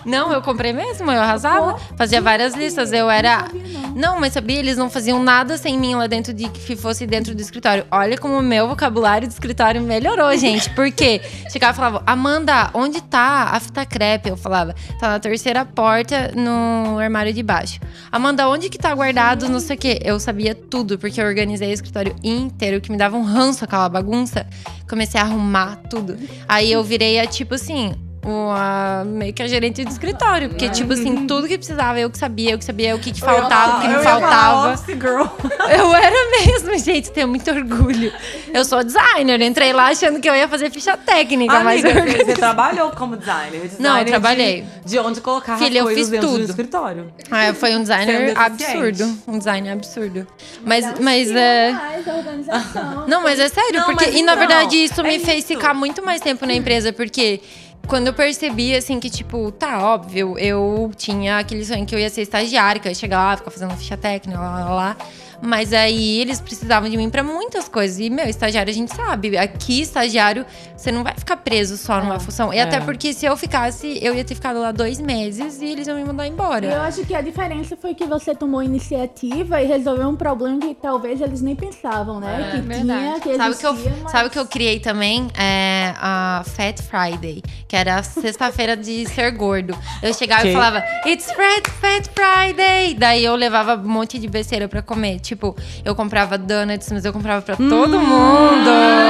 [0.04, 1.78] Não, eu comprei mesmo, eu arrasava.
[1.96, 3.46] Fazia várias listas, eu era.
[3.94, 7.34] Não mas sabia, eles não faziam nada sem mim lá dentro de que fosse dentro
[7.34, 7.84] do escritório.
[7.90, 10.70] Olha como o meu vocabulário de escritório melhorou, gente.
[10.70, 11.20] Por quê?
[11.50, 14.28] Chegava e falava, Amanda, onde tá a fita crepe?
[14.28, 17.80] Eu falava, tá na terceira porta no armário de baixo.
[18.10, 20.00] Amanda, onde que tá guardado, não sei o quê?
[20.04, 23.88] Eu sabia tudo, porque eu organizei o escritório inteiro, que me dava um ranço aquela
[23.88, 24.46] bagunça.
[24.88, 26.16] Comecei a arrumar tudo.
[26.48, 27.94] Aí eu virei a tipo assim.
[28.24, 30.48] Uma, meio que a gerente de escritório.
[30.50, 33.20] Porque, tipo assim, tudo que precisava, eu que sabia, eu que sabia o que, que
[33.20, 34.74] faltava, o que Eu me faltava.
[35.78, 38.12] Eu era mesmo, gente, tenho muito orgulho.
[38.52, 42.06] Eu sou designer, entrei lá achando que eu ia fazer ficha técnica, mas Amiga, eu
[42.12, 43.60] você, você trabalhou como designer?
[43.60, 44.64] designer Não, eu de- trabalhei.
[44.84, 46.50] De, onde colocar Filha, eu as coisas fiz dentro do tudo.
[46.50, 47.12] escritório.
[47.30, 49.18] Ah, foi um designer absurdo.
[49.26, 50.26] Um designer absurdo.
[50.64, 51.72] Mas, mas é.
[51.72, 53.06] mais, a organização.
[53.06, 54.06] Não, mas é sério, Não, porque.
[54.06, 56.92] mas E na então, verdade isso me é fez ficar muito mais tempo na empresa,
[56.92, 57.40] porque.
[57.86, 62.10] Quando eu percebi, assim, que, tipo, tá, óbvio, eu tinha aquele sonho que eu ia
[62.10, 64.96] ser estagiária, que eu ia chegar lá, ficar fazendo ficha técnica, lá, lá, lá.
[65.40, 67.98] Mas aí eles precisavam de mim pra muitas coisas.
[68.00, 69.38] E, meu, estagiário a gente sabe.
[69.38, 70.44] Aqui, estagiário,
[70.76, 72.52] você não vai ficar preso só numa função.
[72.52, 72.80] E até É.
[72.80, 76.04] porque se eu ficasse, eu ia ter ficado lá dois meses e eles iam me
[76.04, 76.66] mandar embora.
[76.66, 80.74] Eu acho que a diferença foi que você tomou iniciativa e resolveu um problema que
[80.74, 82.50] talvez eles nem pensavam, né?
[82.52, 83.00] que verdade.
[83.00, 85.28] tinha, que Sabe o que, eu, existia, mas- sabe o que eu criei também?
[85.38, 89.76] É a Fat Friday, que era a sexta-feira de ser gordo.
[90.02, 90.48] Eu chegava Que?
[90.48, 92.94] e falava, It's Fat, Fat Friday!
[92.94, 95.20] Daí eu levava um monte de besteira pra comer.
[95.28, 99.07] Tipo, eu comprava donuts, mas eu comprava pra todo mundo.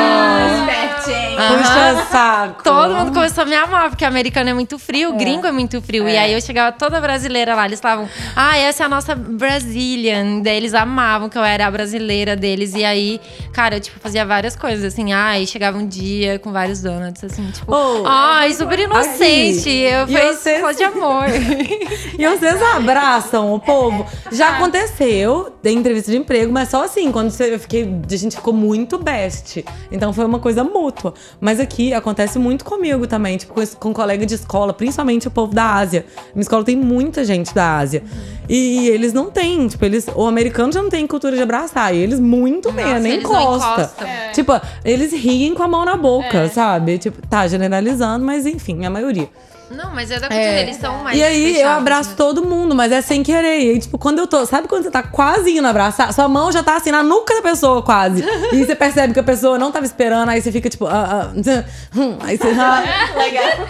[1.39, 2.63] Puxa saco.
[2.65, 6.09] Todo mundo começou a me amar, porque americano é muito frio, gringo é muito frio.
[6.09, 6.19] E É.
[6.21, 10.41] aí eu chegava toda brasileira lá, eles falavam, ah, essa é a nossa Brazilian.
[10.43, 12.75] Daí eles amavam que eu era a brasileira deles.
[12.75, 13.21] E aí,
[13.53, 17.51] cara, eu tipo, fazia várias coisas, assim, ai, chegava um dia com vários donuts, assim,
[17.51, 18.03] tipo, Oh.
[18.07, 19.69] ai, super inocente.
[19.71, 21.25] Eu E fiz vocês- só de amor.
[22.19, 24.05] E vocês abraçam o povo.
[24.33, 28.53] Já aconteceu, tem entrevista de emprego, mas só assim, quando eu fiquei, a gente ficou
[28.53, 29.65] muito best.
[29.93, 31.15] Então foi uma coisa mútua.
[31.41, 35.55] Mas aqui acontece muito comigo também, tipo, com, com colega de escola, principalmente o povo
[35.55, 36.05] da Ásia.
[36.35, 38.03] Minha escola tem muita gente da Ásia.
[38.49, 40.07] E eles não têm, tipo, eles.
[40.15, 41.95] O americano já não tem cultura de abraçar.
[41.95, 43.91] E eles muito menos, nem encosta.
[44.05, 44.31] É.
[44.33, 44.53] Tipo,
[44.85, 46.99] eles riem com a mão na boca, sabe?
[46.99, 49.29] Tipo, tá generalizando, mas enfim, a maioria.
[49.71, 50.63] Não, mas é da cultura, É.
[50.63, 52.15] eles são mais E aí eu fechados, abraço né?
[52.17, 53.61] todo mundo, mas é sem querer.
[53.61, 54.45] E aí, tipo, quando eu tô.
[54.47, 56.13] Sabe quando você tá quase indo abraçar?
[56.13, 58.25] Sua mão já tá assim na nuca da pessoa, quase.
[58.53, 60.87] e você percebe que a pessoa não tava esperando, aí você fica tipo.
[60.87, 61.33] Ah, ah,
[61.97, 62.49] hum, aí você.
[62.49, 62.83] Ah,
[63.17, 63.69] Legal.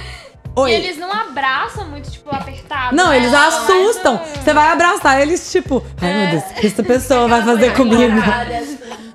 [0.56, 0.70] Oi.
[0.70, 2.94] E eles não abraçam muito, tipo, apertado.
[2.96, 3.16] Não, né?
[3.18, 4.20] eles assustam.
[4.42, 8.16] Você vai abraçar eles, tipo, ai meu Deus, o que essa pessoa vai fazer comigo?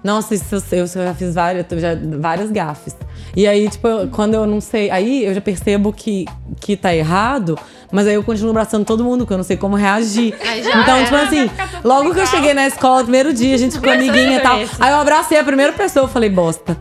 [0.03, 2.95] Nossa, isso eu, sei, eu já fiz várias, eu já, várias gafes.
[3.35, 4.89] E aí, tipo, eu- quando eu não sei.
[4.91, 6.25] Aí eu já percebo que,
[6.59, 7.57] que tá errado,
[7.91, 10.35] mas aí eu continuo abraçando todo mundo, porque eu não sei como reagir.
[10.83, 11.03] Então, era.
[11.05, 11.49] tipo assim,
[11.83, 14.59] logo que eu cheguei na escola, primeiro dia, a gente ficou amiguinha e tal.
[14.61, 14.75] esse.
[14.79, 16.77] Aí eu abracei a primeira pessoa, eu falei, bosta.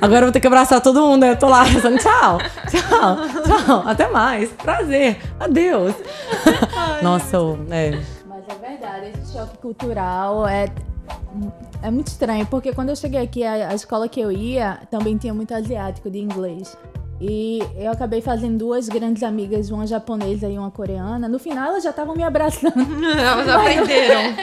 [0.00, 1.22] Agora eu vou ter que abraçar todo mundo.
[1.24, 2.38] Aí eu tô lá pensando, tchau,
[2.68, 3.16] tchau,
[3.64, 4.50] tchau, até mais.
[4.50, 5.94] Prazer, adeus.
[7.02, 7.98] Nossa, eu- é.
[9.32, 10.46] choque cultural.
[10.46, 10.66] É,
[11.82, 15.16] é muito estranho, porque quando eu cheguei aqui, a, a escola que eu ia também
[15.16, 16.76] tinha muito asiático de inglês.
[17.20, 21.28] E eu acabei fazendo duas grandes amigas, uma japonesa e uma coreana.
[21.28, 22.74] No final, elas já estavam me abraçando.
[23.16, 24.34] Elas aprenderam.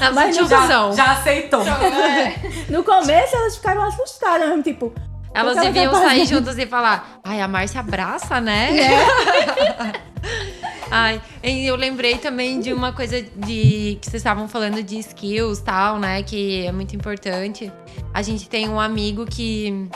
[0.00, 0.92] Elas Mas tinham já-.
[0.92, 1.60] Já aceitou.
[2.70, 4.92] No começo, elas ficaram assustadas mesmo, tipo...
[5.34, 8.70] Elas ela tá deviam sair juntas e falar: Ai, a Márcia abraça, né?
[10.96, 15.98] Ai, eu lembrei também de uma coisa de que vocês estavam falando de skills tal,
[15.98, 16.22] né?
[16.22, 17.72] Que é muito importante.
[18.12, 19.88] A gente tem um amigo que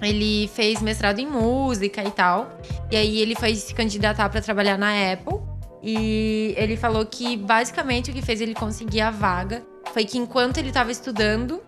[0.00, 2.60] ele fez mestrado em música e tal.
[2.92, 5.40] E aí ele foi se candidatar para trabalhar na Apple.
[5.82, 10.58] E ele falou que basicamente o que fez ele conseguir a vaga foi que enquanto
[10.58, 11.60] ele estava estudando,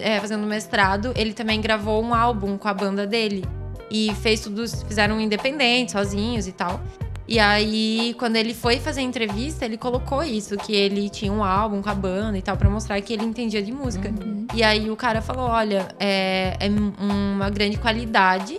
[0.00, 3.44] é, fazendo mestrado, ele também gravou um álbum com a banda dele.
[3.88, 6.80] E fez tudo, fizeram independente, sozinhos e tal.
[7.28, 11.44] E aí, quando ele foi fazer a entrevista, ele colocou isso, que ele tinha um
[11.44, 14.10] álbum com a banda e tal, pra mostrar que ele entendia de música.
[14.54, 18.58] E aí o cara falou: olha, é, é uma grande qualidade,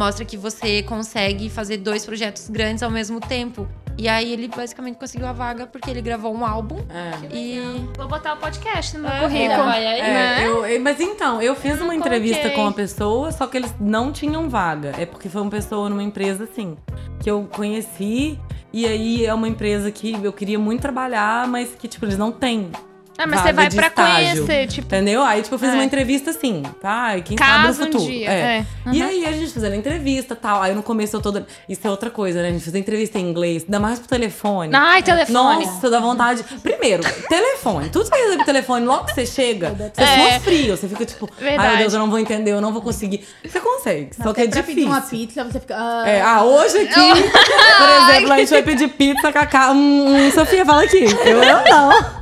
[0.00, 3.68] mostra que você consegue fazer dois projetos grandes ao mesmo tempo.
[3.98, 7.34] E aí ele basicamente conseguiu a vaga porque ele gravou um álbum É.
[7.36, 7.60] e.
[7.98, 9.64] Vou botar o podcast no meu É, currículo.
[9.64, 10.46] vai aí, É, né?
[10.46, 12.56] eu- eu- mas então, eu fiz Eu uma entrevista coloquei.
[12.56, 14.94] com uma pessoa, só que eles não tinham vaga.
[14.96, 16.78] É porque foi uma pessoa numa empresa assim,
[17.22, 18.38] que eu conheci.
[18.72, 22.32] E aí é uma empresa que eu queria muito trabalhar, mas que, tipo, eles não
[22.32, 22.70] têm.
[23.18, 24.46] Ah, mas você vai pra estágio.
[24.46, 25.22] conhecer, tipo, Entendeu?
[25.22, 25.72] Aí, tipo, eu fiz É.
[25.74, 27.18] uma entrevista assim, tá?
[27.18, 28.04] E quem sabe no caso um futuro.
[28.10, 28.30] dia.
[28.30, 28.40] É.
[28.58, 28.66] É.
[28.92, 29.08] E Uhum.
[29.08, 30.62] aí a gente fazendo entrevista e tal.
[30.62, 31.46] Aí no começo eu toda.
[31.68, 32.48] Isso é outra coisa, né?
[32.48, 34.74] A gente fez entrevista em inglês, ainda mais pro telefone.
[34.74, 35.34] Ai, telefone.
[35.66, 36.42] Nossa, dá vontade.
[36.62, 37.90] Primeiro, telefone.
[37.90, 40.30] Tudo que você telefone, logo que você chega, você É.
[40.30, 40.76] sua frio.
[40.76, 41.68] Você fica tipo, ai Verdade.
[41.68, 43.26] meu Deus, eu não vou entender, eu não vou conseguir.
[43.44, 44.88] Você consegue, só que é pra pedir difícil.
[44.88, 45.76] uma pizza, você fica...
[45.76, 46.94] ah, É, ah, hoje aqui,
[47.78, 49.72] por exemplo, a gente vai pedir pizza, Cacá.
[49.72, 51.04] Hum, hum, Sofia, fala aqui.
[51.04, 52.19] Eu, eu não.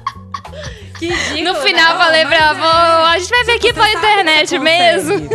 [0.98, 2.04] Que ridículo, No final, né?
[2.04, 5.28] falei pra avó, a gente vai ver aqui Você pela internet mesmo.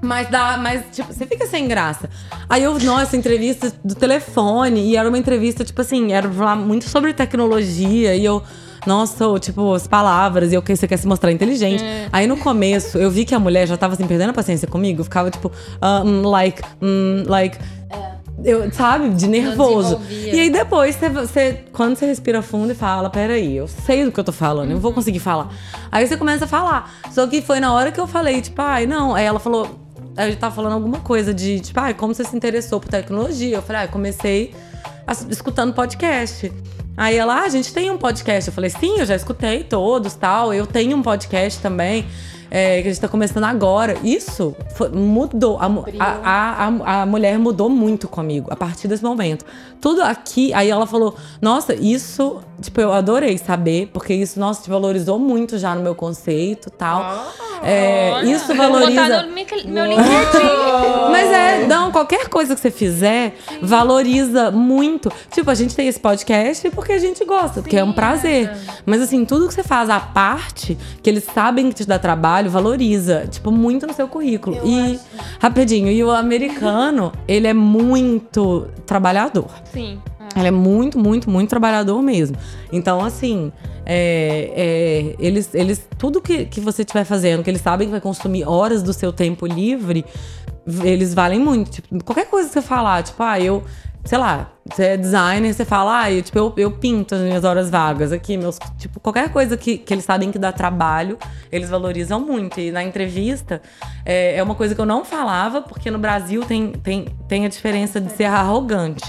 [0.00, 2.10] Mas dá, mas tipo, você fica sem graça.
[2.48, 6.88] Aí eu, nossa, entrevista do telefone, e era uma entrevista, tipo assim, era falar muito
[6.88, 8.42] sobre tecnologia, e eu.
[8.86, 11.82] Nossa, tipo, as palavras, e eu que você quer se mostrar inteligente.
[12.12, 15.00] Aí no começo, eu vi que a mulher já tava assim, perdendo a paciência comigo,
[15.00, 17.56] eu ficava tipo, ah, hum, like, hum, like.
[18.42, 20.00] Eu, sabe, de nervoso.
[20.10, 24.10] E aí depois, você, você- quando você respira fundo e fala, peraí, eu sei do
[24.12, 25.50] que eu tô falando, eu vou conseguir falar.
[25.92, 26.92] Aí você começa a falar.
[27.12, 29.14] Só que foi na hora que eu falei, tipo, ai, não.
[29.14, 29.78] Aí ela falou,
[30.16, 33.56] a gente tava falando alguma coisa de, tipo, ai, como você se interessou por tecnologia?
[33.56, 34.52] Eu falei, ah, eu comecei
[35.06, 36.52] as- escutando podcast.
[36.96, 38.48] Aí ela, ah, a gente tem um podcast.
[38.48, 40.52] Eu falei, sim, eu já escutei todos, tal.
[40.52, 42.04] Eu tenho um podcast também.
[42.54, 43.96] É, que a gente tá começando agora.
[44.04, 45.58] Isso foi- mudou.
[45.58, 45.66] A,
[45.98, 49.44] a, a, a, mulher mudou muito comigo a partir desse momento.
[49.80, 50.54] Tudo aqui.
[50.54, 55.58] Aí ela falou: Nossa, isso, tipo, eu adorei saber, porque isso, nossa, te valorizou muito
[55.58, 57.26] já no meu conceito tal.
[57.64, 59.02] É, Olha, isso Vou valoriza.
[59.02, 59.32] botar no
[59.72, 60.44] meu LinkedIn.
[61.10, 65.10] Mas é, não, qualquer coisa que você fizer valoriza muito.
[65.30, 68.50] Tipo, a gente tem esse podcast porque a gente gosta, porque é um prazer.
[68.84, 72.43] Mas assim, tudo que você faz à parte, que eles sabem que te dá trabalho,
[72.48, 74.58] valoriza, tipo, muito no seu currículo.
[74.64, 74.98] e,
[75.40, 79.50] rapidinho, e o americano, ele é muito trabalhador.
[79.72, 80.00] Sim.
[80.36, 82.36] Ele é muito, muito, muito trabalhador mesmo.
[82.72, 83.52] Então, assim,
[83.86, 88.00] é, é, eles, eles, tudo que, que você estiver fazendo, que eles sabem que vai
[88.00, 90.04] consumir horas do seu tempo livre,
[90.82, 91.70] eles valem muito.
[91.70, 93.62] Tipo, qualquer coisa que você falar, tipo, ah, eu,
[94.04, 97.44] sei lá, você é designer, você fala, ah, eu, tipo, eu, eu pinto as minhas
[97.44, 98.58] horas vagas aqui, meus.
[98.78, 101.18] Tipo, qualquer coisa que, que eles sabem que dá trabalho,
[101.50, 102.60] eles valorizam muito.
[102.60, 103.62] E na entrevista,
[104.04, 107.48] é, é uma coisa que eu não falava, porque no Brasil tem, tem, tem a
[107.48, 109.04] diferença de ser arrogante.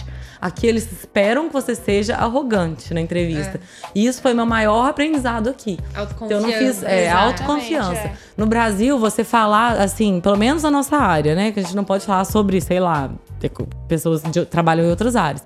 [0.46, 3.60] Aqui eles esperam que você seja arrogante na entrevista.
[3.96, 5.80] E isso foi meu maior aprendizado aqui.
[5.96, 6.26] Autoconfiança.
[6.26, 7.94] Então eu não fiz é, autoconfiança.
[7.94, 8.14] é.
[8.38, 11.52] No Brasil, você falar, assim, pelo menos na nossa área, né?
[11.52, 13.10] Que a gente não pode falar sobre, sei lá,
[13.88, 15.44] pessoas que trabalham em outras áreas.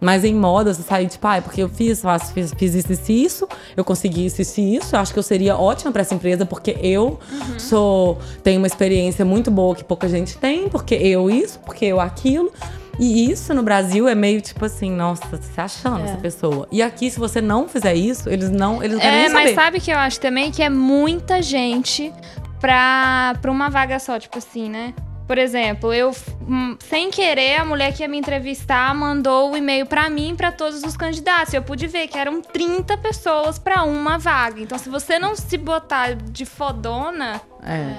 [0.00, 2.90] Mas em moda, você sair tipo, ah, é porque eu fiz, faço, fiz, fiz isso,
[2.90, 4.96] isso, isso, eu consegui isso, isso, isso.
[4.96, 7.20] Eu acho que eu seria ótima pra essa empresa, porque eu
[7.58, 12.00] sou tenho uma experiência muito boa que pouca gente tem, porque eu isso, porque eu
[12.00, 12.50] aquilo.
[12.98, 16.66] E isso no Brasil é meio tipo assim, nossa, você achando essa pessoa.
[16.72, 19.50] E aqui, se você não fizer isso, eles não, eles não querem É, nem mas
[19.50, 19.54] saber.
[19.54, 22.10] sabe que eu acho também que é muita gente
[22.58, 24.94] pra, pra uma vaga só, tipo assim, né?
[25.30, 26.10] Por exemplo, eu,
[26.44, 30.50] hum, sem querer, a mulher que ia me entrevistar mandou o e-mail pra mim pra
[30.50, 31.54] todos os candidatos.
[31.54, 34.60] Eu pude ver que eram 30 pessoas pra uma vaga.
[34.60, 37.94] Então, se você não se botar de fodona, É.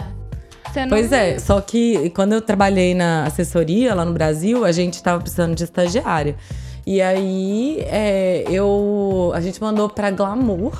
[0.69, 0.89] você não.
[0.89, 5.21] Pois é, só que quando eu trabalhei na assessoria lá no Brasil, a gente tava
[5.21, 6.35] precisando de estagiária.
[6.85, 10.73] E aí é, eu, a gente mandou pra Glamour,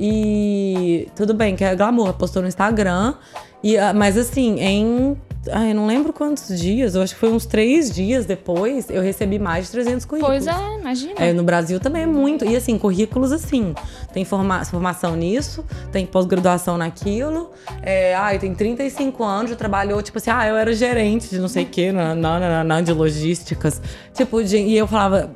[0.00, 3.14] E tudo bem, que é glamour, postou no Instagram.
[3.62, 5.16] E, ah, mas assim, em.
[5.50, 9.00] Ai, eu não lembro quantos dias, eu acho que foi uns três dias depois, eu
[9.00, 10.44] recebi mais de 300 currículos.
[10.44, 11.14] Pois é, imagina.
[11.16, 12.44] É, no Brasil também é muito.
[12.44, 13.74] E assim, currículos assim.
[14.12, 17.50] Tem forma formação nisso, tem pós-graduação naquilo.
[17.82, 21.48] É, ai, tem 35 anos, já trabalhou, tipo assim, ah, eu era gerente de não
[21.48, 23.80] sei o quê, na, na, na, de logísticas.
[24.12, 25.30] Tipo, de, e eu falava,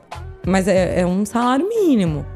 [0.47, 2.27] mas é, é um salário mínimo.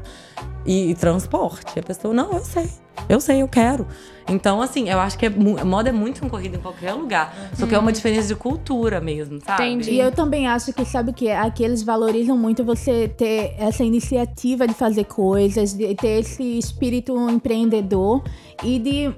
[0.65, 1.73] E, e transporte.
[1.75, 2.69] E a pessoa, não, eu sei.
[3.07, 3.87] Eu sei, eu quero.
[4.29, 7.33] Então, assim, eu acho que é, moda é muito concorrida em qualquer lugar.
[7.55, 9.63] Só que é uma diferença de cultura mesmo, sabe?
[9.63, 9.91] Entendi.
[9.91, 11.31] E eu também acho que, sabe o que?
[11.31, 17.29] Aqui eles valorizam muito você ter essa iniciativa de fazer coisas, de ter esse espírito
[17.29, 18.23] empreendedor
[18.63, 19.13] e de.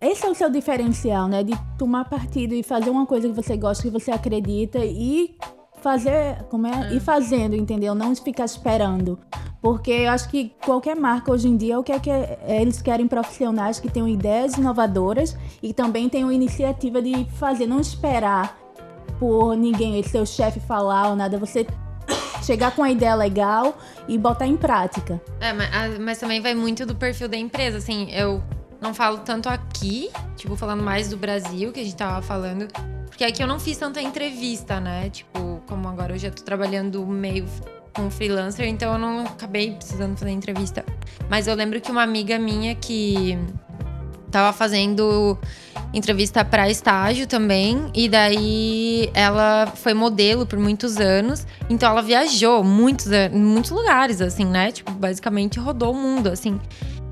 [0.00, 1.42] Esse é o seu diferencial, né?
[1.42, 5.34] De tomar partido e fazer uma coisa que você gosta, que você acredita e
[5.82, 6.42] fazer.
[6.48, 6.94] Como é?
[6.94, 7.94] Ir fazendo, entendeu?
[7.94, 9.18] Não ficar esperando.
[9.60, 12.82] Porque eu acho que qualquer marca hoje em dia, o que é que é- eles
[12.82, 18.58] querem profissionais que tenham ideias inovadoras e também tenham iniciativa de fazer, não esperar
[19.20, 21.64] por ninguém, seu chefe falar ou nada, você
[22.42, 23.76] chegar com a ideia legal
[24.08, 25.22] e botar em prática.
[25.38, 27.78] É, mas, ah, mas também vai muito do perfil da empresa.
[27.78, 28.42] Assim, eu
[28.82, 32.66] não falo tanto aqui, tipo, falando mais do Brasil, que a gente tava falando.
[33.06, 35.08] Porque aqui eu não fiz tanta entrevista, né?
[35.08, 37.46] Tipo, como agora eu já tô trabalhando meio
[37.94, 40.84] com freelancer, então eu não acabei precisando fazer entrevista.
[41.28, 43.38] Mas eu lembro que uma amiga minha que
[44.32, 45.38] tava fazendo
[45.92, 52.64] entrevista para estágio também e daí ela foi modelo por muitos anos então ela viajou
[52.64, 56.58] muitos muitos lugares assim né tipo basicamente rodou o mundo assim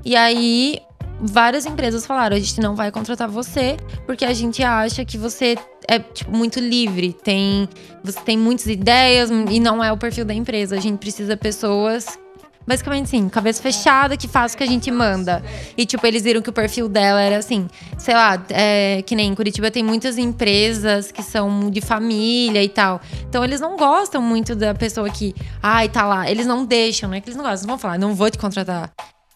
[0.03, 0.81] e aí
[1.21, 5.57] várias empresas falaram a gente não vai contratar você porque a gente acha que você
[5.87, 7.69] é tipo muito livre tem
[8.03, 11.41] você tem muitas ideias e não é o perfil da empresa a gente precisa de
[11.41, 12.17] pessoas
[12.65, 15.43] Basicamente, sim, cabeça fechada que faz o que a gente manda.
[15.75, 19.31] E, tipo, eles viram que o perfil dela era assim, sei lá, é, que nem
[19.31, 23.01] em Curitiba tem muitas empresas que são de família e tal.
[23.27, 26.29] Então, eles não gostam muito da pessoa que, ai, tá lá.
[26.29, 27.19] Eles não deixam, né?
[27.19, 28.91] Que eles não gostam, não vão falar, não vou te contratar.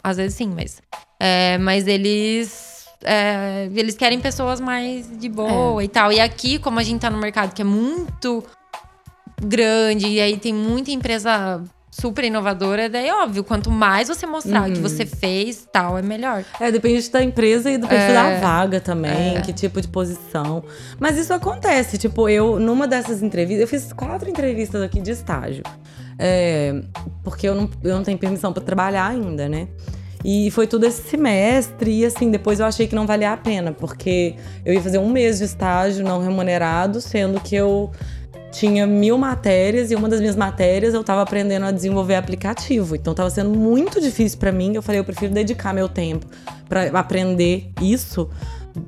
[0.06, 0.82] Às vezes sim, mas.
[1.20, 2.86] é, mas eles.
[3.04, 6.12] é, eles querem pessoas mais de boa e tal.
[6.12, 8.44] E aqui, como a gente tá no mercado que é muito
[9.42, 14.74] grande e aí tem muita empresa super inovadora, daí óbvio, quanto mais você mostrar o
[14.74, 16.44] que você fez, tal, é melhor.
[16.60, 18.14] É, depende da empresa e do perfil É.
[18.14, 20.62] da vaga também, que tipo de posição.
[21.00, 25.64] Mas isso acontece, tipo, eu, numa dessas entrevistas, eu fiz quatro entrevistas aqui de estágio.
[26.18, 26.82] É,
[27.24, 29.68] porque eu não, eu não tenho permissão pra trabalhar ainda, né?
[30.24, 33.72] E foi tudo esse semestre, e assim, depois eu achei que não valia a pena,
[33.72, 37.92] porque eu ia fazer um mês de estágio não remunerado, sendo que eu
[38.52, 42.96] tinha mil matérias e uma das minhas matérias eu tava aprendendo a desenvolver aplicativo.
[42.96, 44.74] Então tava sendo muito difícil pra mim.
[44.74, 46.26] Eu falei, eu prefiro dedicar meu tempo
[46.68, 48.30] pra aprender isso,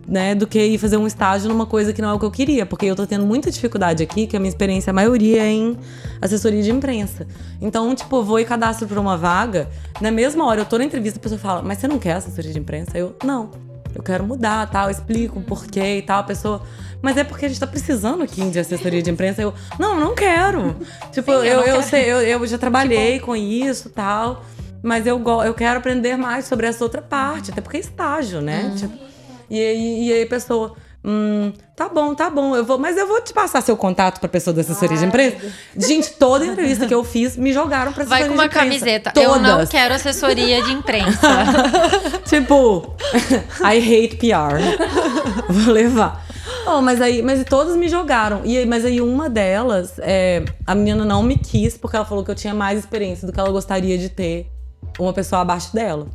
[0.07, 2.31] né, do que ir fazer um estágio numa coisa que não é o que eu
[2.31, 5.51] queria, porque eu tô tendo muita dificuldade aqui, que a minha experiência a maioria é
[5.51, 5.77] em
[6.21, 7.27] assessoria de imprensa.
[7.61, 9.69] Então, tipo, eu vou e cadastro pra uma vaga,
[10.01, 12.51] na mesma hora eu tô na entrevista, a pessoa fala: "Mas você não quer assessoria
[12.51, 13.49] de imprensa?" Eu: "Não.
[13.95, 16.61] Eu quero mudar, tal, eu explico o porquê e tal, a pessoa
[17.01, 19.41] mas é porque a gente tá precisando aqui de assessoria de imprensa.
[19.41, 20.75] Eu, não, não quero.
[21.11, 24.43] Tipo, Sim, eu eu, eu, sei, eu, eu já trabalhei com isso tal.
[24.81, 28.73] Mas eu, eu quero aprender mais sobre essa outra parte, até porque é estágio, né?
[28.77, 29.06] Tipo,
[29.49, 30.75] e, aí, e aí a pessoa.
[31.05, 32.53] Hum, tá bom, tá bom.
[32.53, 35.37] Eu vou, mas eu vou te passar seu contato pra pessoa da assessoria de imprensa.
[35.77, 38.65] Gente, toda entrevista que eu fiz, me jogaram pra assessoria Vai com uma de imprensa.
[38.79, 39.11] camiseta.
[39.13, 39.31] Todas.
[39.35, 41.27] Eu não quero assessoria de imprensa.
[42.27, 42.93] Tipo,
[43.63, 44.59] I hate PR.
[45.49, 46.25] Vou levar.
[46.65, 48.41] Oh, mas aí, mas todas me jogaram.
[48.43, 52.25] E aí, mas aí uma delas, é, a menina não me quis porque ela falou
[52.25, 54.51] que eu tinha mais experiência do que ela gostaria de ter
[54.99, 56.07] uma pessoa abaixo dela.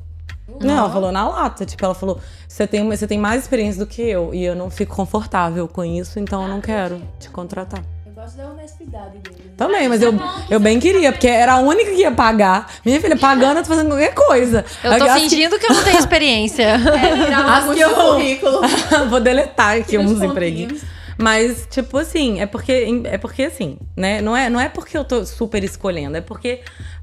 [0.60, 3.86] Não, ela falou na lata, tipo, ela falou: você tem, você tem mais experiência do
[3.86, 7.82] que eu e eu não fico confortável com isso, então eu não quero te contratar.
[8.06, 9.52] Eu gosto da honestidade dele.
[9.56, 10.12] Também, mas eu,
[10.50, 12.70] eu bem queria, porque era a única que ia pagar.
[12.84, 14.64] Minha filha, pagando, eu tô fazendo qualquer coisa.
[14.84, 16.74] Eu tô As que- fingindo que eu não tenho experiência.
[16.76, 18.60] As que eu- currículo.
[19.08, 20.82] Vou deletar aqui uns empreguinhos.
[21.18, 24.20] Mas, tipo assim, é porque, é porque assim, né?
[24.20, 26.60] Não é, não é porque eu tô super escolhendo, é porque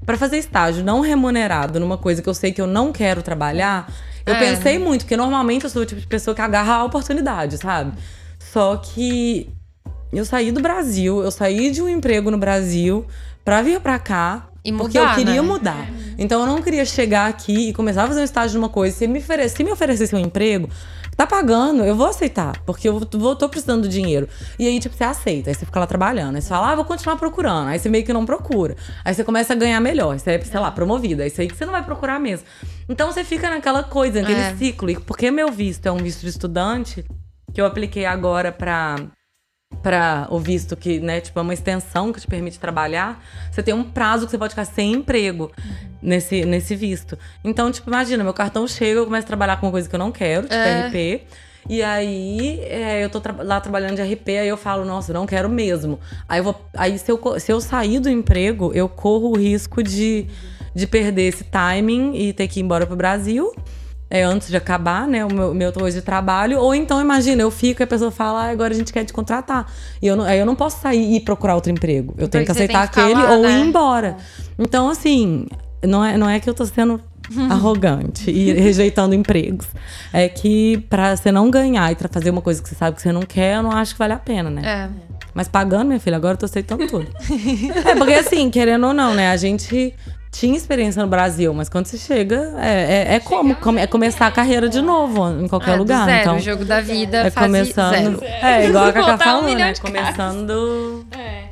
[0.09, 3.87] pra fazer estágio não remunerado numa coisa que eu sei que eu não quero trabalhar,
[4.25, 4.39] eu É.
[4.39, 7.93] pensei muito, porque normalmente eu sou o tipo de pessoa que agarra a oportunidade, sabe?
[8.39, 9.47] Só que
[10.11, 13.05] eu saí do Brasil, eu saí de um emprego no Brasil
[13.45, 14.47] pra vir pra cá.
[14.65, 15.47] E porque eu mudar, queria né?
[15.47, 15.87] mudar.
[16.21, 18.95] Então eu não queria chegar aqui e começar a fazer um estágio numa coisa.
[18.95, 20.69] Se me, oferecer, se me oferecesse um emprego,
[21.15, 22.59] tá pagando, eu vou aceitar.
[22.65, 24.27] Porque eu vou, tô precisando do dinheiro.
[24.59, 25.49] E aí, tipo, você aceita.
[25.49, 26.35] Aí você fica lá trabalhando.
[26.35, 27.69] Aí você fala, ah, vou continuar procurando.
[27.69, 28.75] Aí você meio que não procura.
[29.05, 30.11] Aí você começa a ganhar melhor.
[30.13, 31.23] Aí você é, sei lá, promovida.
[31.23, 32.45] Aí isso aí que você não vai procurar mesmo.
[32.89, 34.55] Então você fica naquela coisa, naquele É.
[34.57, 34.89] ciclo.
[34.89, 37.05] E porque meu visto é um visto de estudante,
[37.53, 38.97] que eu apliquei agora pra
[39.81, 43.73] para o visto que, né, tipo, é uma extensão que te permite trabalhar, você tem
[43.73, 45.51] um prazo que você pode ficar sem emprego
[46.01, 47.17] nesse, nesse visto.
[47.43, 49.99] Então, tipo, imagina, meu cartão chega, eu começo a trabalhar com uma coisa que eu
[49.99, 50.87] não quero, tipo É.
[50.87, 51.21] RP.
[51.69, 55.13] E aí, é, eu tô tra- lá trabalhando de RP, aí eu falo, nossa, eu
[55.13, 55.99] não quero mesmo.
[56.27, 59.83] Aí, eu vou, aí se, eu, se eu sair do emprego, eu corro o risco
[59.83, 60.25] de,
[60.73, 63.53] de perder esse timing e ter que ir embora pro Brasil
[64.09, 66.59] é, antes de acabar, né, o meu, meu hoje de trabalho.
[66.59, 69.13] Ou então, imagina, eu fico e a pessoa fala, ah, agora a gente quer te
[69.13, 69.71] contratar.
[70.01, 72.15] E eu não, aí eu não posso sair e procurar outro emprego.
[72.17, 73.59] Eu tenho que aceitar que aquele lá, ou né?
[73.59, 74.17] ir embora.
[74.57, 75.45] Então, assim,
[75.85, 76.99] não é, não é que eu tô sendo
[77.49, 79.67] arrogante e rejeitando empregos.
[80.11, 83.01] É que pra você não ganhar e pra fazer uma coisa que você sabe que
[83.03, 84.61] você não quer, eu não acho que vale a pena, né?
[84.65, 84.89] É.
[85.35, 87.07] Mas pagando, minha filha, agora eu tô aceitando tudo.
[87.85, 89.29] é, porque assim, querendo ou não, né?
[89.29, 89.93] A gente
[90.31, 94.27] tinha experiência no Brasil, mas quando você chega, é, é, é como, come- é começar
[94.27, 96.05] a carreira de novo em qualquer Ah, lugar.
[96.05, 98.19] zero, então, o jogo da vida é começando.
[98.19, 98.23] zero.
[98.23, 99.73] É, igual a Cacá um falou, milhão né?
[99.81, 101.05] Começando.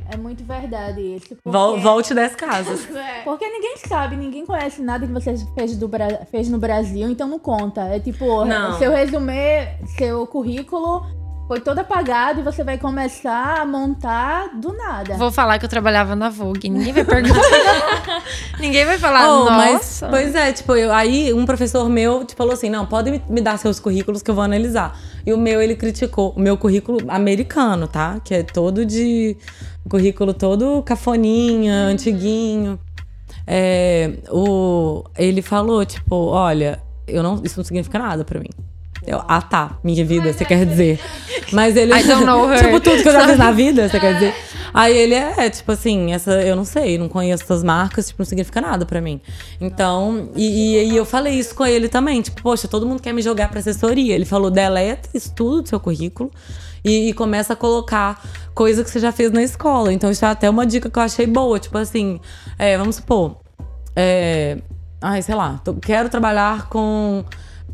[0.10, 1.28] É muito verdade isso.
[1.30, 2.88] porque- Vol, volte 10 casas.
[3.26, 5.90] Porque ninguém sabe, ninguém conhece nada que você fez, do
[6.32, 7.82] fez no Brasil, então não conta.
[7.82, 8.78] É tipo, Não.
[8.78, 9.68] seu resumê,
[9.98, 11.06] seu currículo
[11.48, 15.16] foi todo apagado e você vai começar a montar do nada.
[15.16, 16.70] Vou falar que eu trabalhava na Vogue.
[16.70, 17.40] Ninguém vai perguntar.
[18.60, 20.08] ninguém vai falar, Oh, mas, nossa.
[20.10, 23.40] pois é, tipo, eu, aí um professor meu tipo, falou assim: não, pode me, me
[23.42, 25.00] dar seus currículos que eu vou analisar.
[25.26, 28.20] E o meu, ele criticou o meu currículo americano, tá?
[28.24, 29.38] Que é todo de.
[29.90, 32.78] Currículo todo cafoninha, antiguinho.
[33.46, 38.50] É, o, ele falou, tipo, olha, eu não, isso não significa nada pra mim.
[39.08, 41.00] Eu, ah, tá, minha vida, você quer dizer.
[41.54, 41.94] Mas ele.
[41.98, 42.60] I don't know her.
[42.66, 44.34] tipo, tudo que eu já fiz na vida, você quer dizer.
[44.74, 48.26] Aí ele é, tipo assim, essa, eu não sei, não conheço essas marcas, tipo, não
[48.28, 49.20] significa nada pra mim.
[49.62, 53.14] Então, e, e, e eu falei isso com ele também, tipo, poxa, todo mundo quer
[53.14, 54.14] me jogar pra assessoria.
[54.14, 56.30] Ele falou, deleta isso tudo do seu currículo
[56.84, 58.22] e, e começa a colocar
[58.54, 59.92] coisa que você já fez na escola.
[59.94, 62.20] Então, isso é até uma dica que eu achei boa, tipo assim,
[62.60, 63.38] é, vamos supor,
[63.96, 64.58] é,
[65.02, 67.24] ai, sei lá, tô- quero trabalhar com,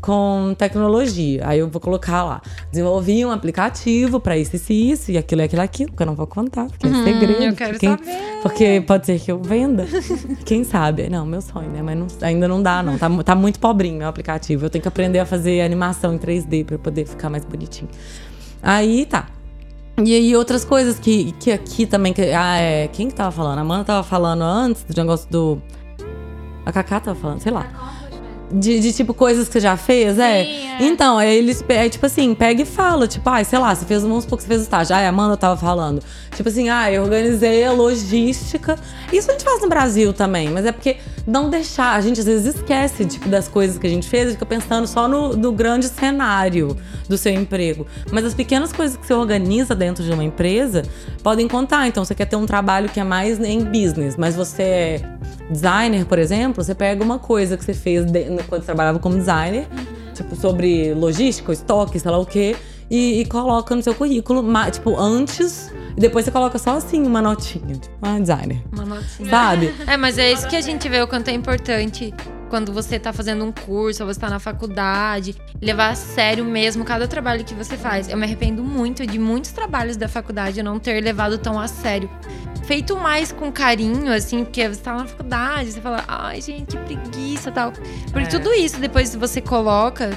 [0.04, 1.40] com tecnologia.
[1.48, 2.42] Aí eu vou colocar lá.
[2.70, 6.02] Desenvolvi um aplicativo pra isso, isso e isso, e aquilo e aquilo e aquilo, que
[6.02, 7.42] eu não vou contar, porque é segredo.
[7.42, 8.38] eu quero Quem- saber.
[8.42, 9.86] Porque pode ser que eu venda.
[10.44, 11.08] Quem sabe?
[11.08, 11.80] Não, meu sonho, né?
[11.80, 12.98] Mas não- ainda não dá, não.
[12.98, 14.66] Tá, tá muito pobrinho meu aplicativo.
[14.66, 17.88] Eu tenho que aprender a fazer animação em 3D pra eu poder ficar mais bonitinho.
[18.62, 19.26] Aí tá.
[20.04, 22.12] E aí outras coisas que, que aqui também.
[22.12, 23.56] Que, ah, é, quem que tava falando?
[23.58, 25.62] A Amanda tava falando antes do negócio do.
[26.66, 27.93] A Cacá tava falando, sei lá.
[28.54, 30.44] De, de, tipo coisas que você já fez, é?
[30.44, 30.82] Sim, é.
[30.84, 34.02] Então, aí eles, aí, tipo assim, pega e fala, tipo, ai, sei lá, você fez,
[34.02, 34.94] vamos supor que você fez o estágio.
[34.94, 36.00] Ai, a Amanda tava falando.
[36.34, 38.76] Tipo assim, ah, eu organizei a logística.
[39.12, 42.26] Isso a gente faz no Brasil também, mas é porque não deixar, a gente às
[42.26, 45.52] vezes esquece, tipo, das coisas que a gente fez e fica pensando só no, no
[45.52, 46.76] grande cenário
[47.08, 47.86] do seu emprego.
[48.12, 50.82] Mas as pequenas coisas que você organiza dentro de uma empresa
[51.22, 51.86] podem contar.
[51.86, 55.02] Então, você quer ter um trabalho que é mais em business, mas você é
[55.50, 59.16] designer, por exemplo, você pega uma coisa que você fez de- quando você trabalhava como
[59.16, 59.66] designer,
[60.14, 62.56] tipo, sobre logística, estoque, sei lá o quê,
[62.90, 67.20] e, e coloca no seu currículo, tipo, antes, e depois você coloca só assim uma
[67.22, 68.62] notinha, tipo, ah, designer.
[68.72, 69.30] Uma notinha.
[69.30, 69.74] Sabe?
[69.86, 72.12] É, mas é isso que a gente vê o quanto é importante
[72.54, 76.84] quando você tá fazendo um curso ou você tá na faculdade, levar a sério mesmo
[76.84, 78.08] cada trabalho que você faz.
[78.08, 81.66] Eu me arrependo muito de muitos trabalhos da faculdade eu não ter levado tão a
[81.66, 82.08] sério.
[82.64, 86.94] Feito mais com carinho, assim, porque você tá na faculdade, você fala, ai, gente, que
[86.94, 87.72] preguiça tal.
[88.12, 88.38] Porque É.
[88.38, 90.10] tudo isso, depois você coloca,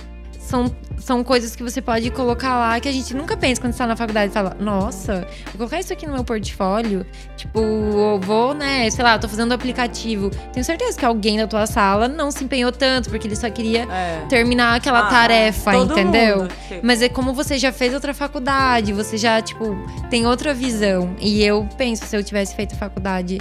[0.48, 3.80] são, são coisas que você pode colocar lá que a gente nunca pensa quando você
[3.80, 4.32] tá na faculdade.
[4.32, 7.06] Fala, nossa, vou colocar isso aqui no meu portfólio.
[7.36, 10.30] Tipo, eu vou, né, sei lá, tô fazendo um aplicativo.
[10.54, 13.84] Tenho certeza que alguém da tua sala não se empenhou tanto, porque ele só queria
[13.92, 14.26] É.
[14.30, 16.48] terminar aquela Ah, tarefa, entendeu?
[16.82, 19.76] Mas é como você já fez outra faculdade, você já, tipo,
[20.10, 21.14] tem outra visão.
[21.20, 23.40] E eu penso, se eu tivesse feito faculdade,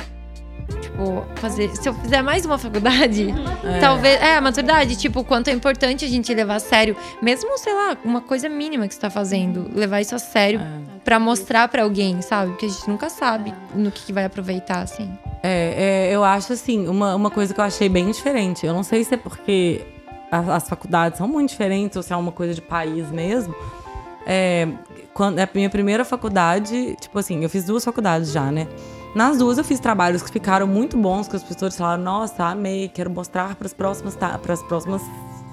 [0.81, 1.75] tipo, fazer.
[1.77, 3.79] Se eu fizer mais uma faculdade, É.
[3.81, 4.21] talvez.
[4.21, 6.97] É, a maturidade, tipo, o quanto é importante a gente levar a sério.
[7.23, 9.71] Mesmo, sei lá, uma coisa mínima que você tá fazendo.
[9.75, 10.65] Levar isso a sério É.
[11.05, 12.51] pra mostrar pra alguém, sabe?
[12.53, 15.11] Porque a gente nunca sabe no que vai aproveitar, assim.
[15.43, 18.67] É, é, eu acho assim, uma, uma coisa que eu achei bem diferente.
[18.67, 19.83] Eu não sei se é porque
[20.33, 23.55] a- as faculdades são muito diferentes ou se é uma coisa de país mesmo.
[24.27, 24.67] É,
[25.15, 28.67] quando, é a minha primeira faculdade, tipo assim, eu fiz duas faculdades já, né?
[29.17, 32.87] Nas duas eu fiz trabalhos que ficaram muito bons, que os professores falaram, nossa, amei,
[32.87, 35.01] quero mostrar para as próximas, as próximas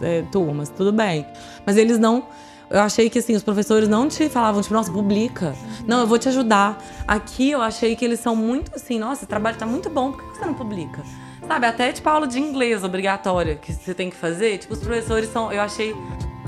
[0.01, 1.25] é, turmas, tudo bem.
[1.65, 2.27] Mas eles não.
[2.69, 5.55] Eu achei que assim, os professores não te falavam, tipo, nossa, publica.
[5.87, 6.77] Não, eu vou te ajudar.
[7.07, 10.21] Aqui eu achei que eles são muito assim, nossa, esse trabalho tá muito bom, por
[10.21, 11.01] que você não publica?
[11.47, 14.57] Sabe, até tipo aula de inglês obrigatória que você tem que fazer.
[14.57, 15.53] Tipo, os professores são.
[15.53, 15.95] Eu achei.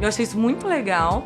[0.01, 1.26] Eu achei isso muito legal.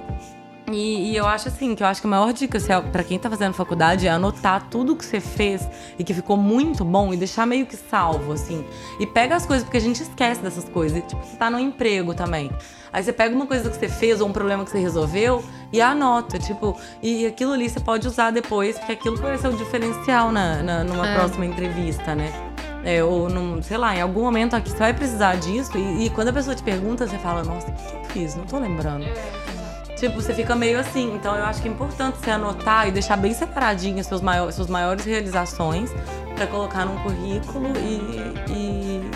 [0.72, 3.18] E, e, eu acho assim, que eu acho que a maior dica assim, para quem
[3.18, 5.68] tá fazendo faculdade é anotar tudo que você fez
[5.98, 8.66] e que ficou muito bom e deixar meio que salvo, assim.
[9.00, 11.04] E pega as coisas, porque a gente esquece dessas coisas.
[11.08, 12.52] Tipo, você tá no emprego também.
[12.92, 15.80] Aí você pega uma coisa que você fez ou um problema que você resolveu e
[15.80, 20.32] anota, tipo, e aquilo ali você pode usar depois, porque aquilo vai ser o diferencial
[20.32, 21.16] na, na numa é.
[21.16, 22.34] próxima entrevista, né?
[22.84, 26.10] É, ou num, sei lá, em algum momento aqui você vai precisar disso e, e,
[26.10, 28.36] quando a pessoa te pergunta, você fala, nossa, o que eu fiz?
[28.36, 29.06] Não tô lembrando.
[30.00, 31.14] Tipo, você fica meio assim.
[31.14, 34.70] Então eu acho que é importante você anotar e deixar bem separadinho seus maiores, suas
[34.70, 35.92] maiores realizações
[36.36, 39.10] para colocar num currículo e, e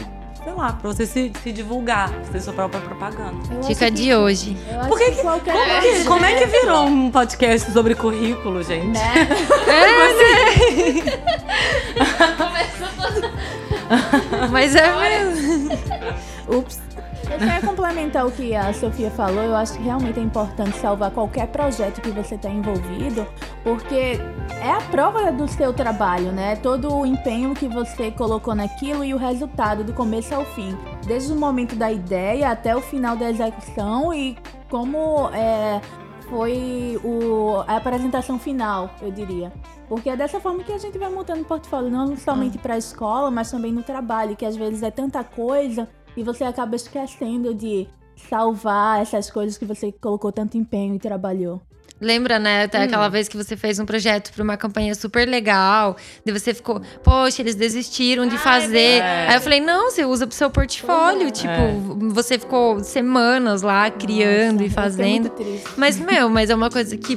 [0.43, 3.37] sei lá, pra você se, se divulgar, fazer sua própria propaganda.
[3.65, 4.57] Dica de hoje.
[4.89, 8.87] Por que, que, como, que, como é que virou um podcast sobre currículo, gente?
[8.87, 8.99] Né?
[9.67, 9.87] É,
[11.03, 11.23] né?
[14.51, 15.71] Mas é mesmo.
[16.57, 16.92] Ups.
[17.31, 19.43] Eu quero complementar o que a Sofia falou.
[19.43, 23.25] Eu acho que realmente é importante salvar qualquer projeto que você está envolvido,
[23.63, 24.19] porque
[24.61, 26.55] é a prova do seu trabalho, né?
[26.57, 31.31] Todo o empenho que você colocou naquilo e o resultado do começo ao fim, desde
[31.31, 34.37] o momento da ideia até o final da execução e
[34.69, 35.81] como é,
[36.29, 39.51] foi o, a apresentação final, eu diria.
[39.87, 42.77] Porque é dessa forma que a gente vai montando o portfólio, não somente para a
[42.77, 47.53] escola, mas também no trabalho, que às vezes é tanta coisa e você acaba esquecendo
[47.53, 47.87] de
[48.29, 51.61] salvar essas coisas que você colocou tanto empenho e trabalhou.
[52.03, 52.63] Lembra, né?
[52.63, 52.83] Até hum.
[52.83, 55.95] aquela vez que você fez um projeto para uma campanha super legal.
[56.25, 58.99] E você ficou, poxa, eles desistiram de fazer.
[59.01, 59.29] É.
[59.29, 61.27] Aí eu falei, não, você usa pro seu portfólio.
[61.27, 61.31] É.
[61.31, 65.31] Tipo, você ficou semanas lá criando Nossa, e fazendo.
[65.77, 67.15] Mas, meu, mas é uma coisa que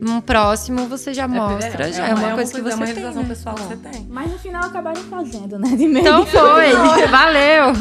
[0.00, 2.72] um próximo você já é, mostra, é, já é, uma, é uma coisa que você
[2.72, 3.04] é uma tem.
[3.04, 3.24] Né?
[3.28, 4.06] pessoal que você tem.
[4.10, 5.68] Mas no final acabaram fazendo, né?
[5.70, 6.06] De meio.
[6.06, 6.72] Então foi,
[7.06, 7.72] valeu.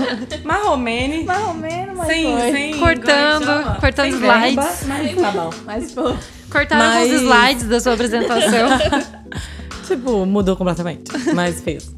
[0.43, 1.23] Marromene.
[1.23, 2.51] Marromene, mas sim, foi.
[2.51, 4.85] Sim, cortando, cortando sem slides.
[4.87, 5.49] mas tá bom.
[5.65, 6.17] Mas foi.
[6.49, 7.11] Cortaram mas...
[7.11, 8.69] os slides da sua apresentação.
[9.85, 11.93] tipo, mudou completamente, mas fez.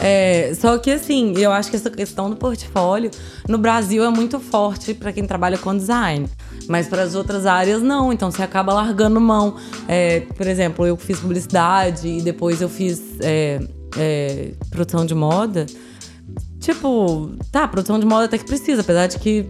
[0.00, 3.10] É, só que assim, eu acho que essa questão do portfólio
[3.48, 6.28] no Brasil é muito forte para quem trabalha com design.
[6.72, 8.10] Mas para as outras áreas, não.
[8.10, 9.56] Então você acaba largando mão.
[9.86, 13.60] É, por exemplo, eu fiz publicidade e depois eu fiz é,
[13.98, 15.66] é, produção de moda.
[16.58, 19.46] Tipo, tá, produção de moda até que precisa, apesar de que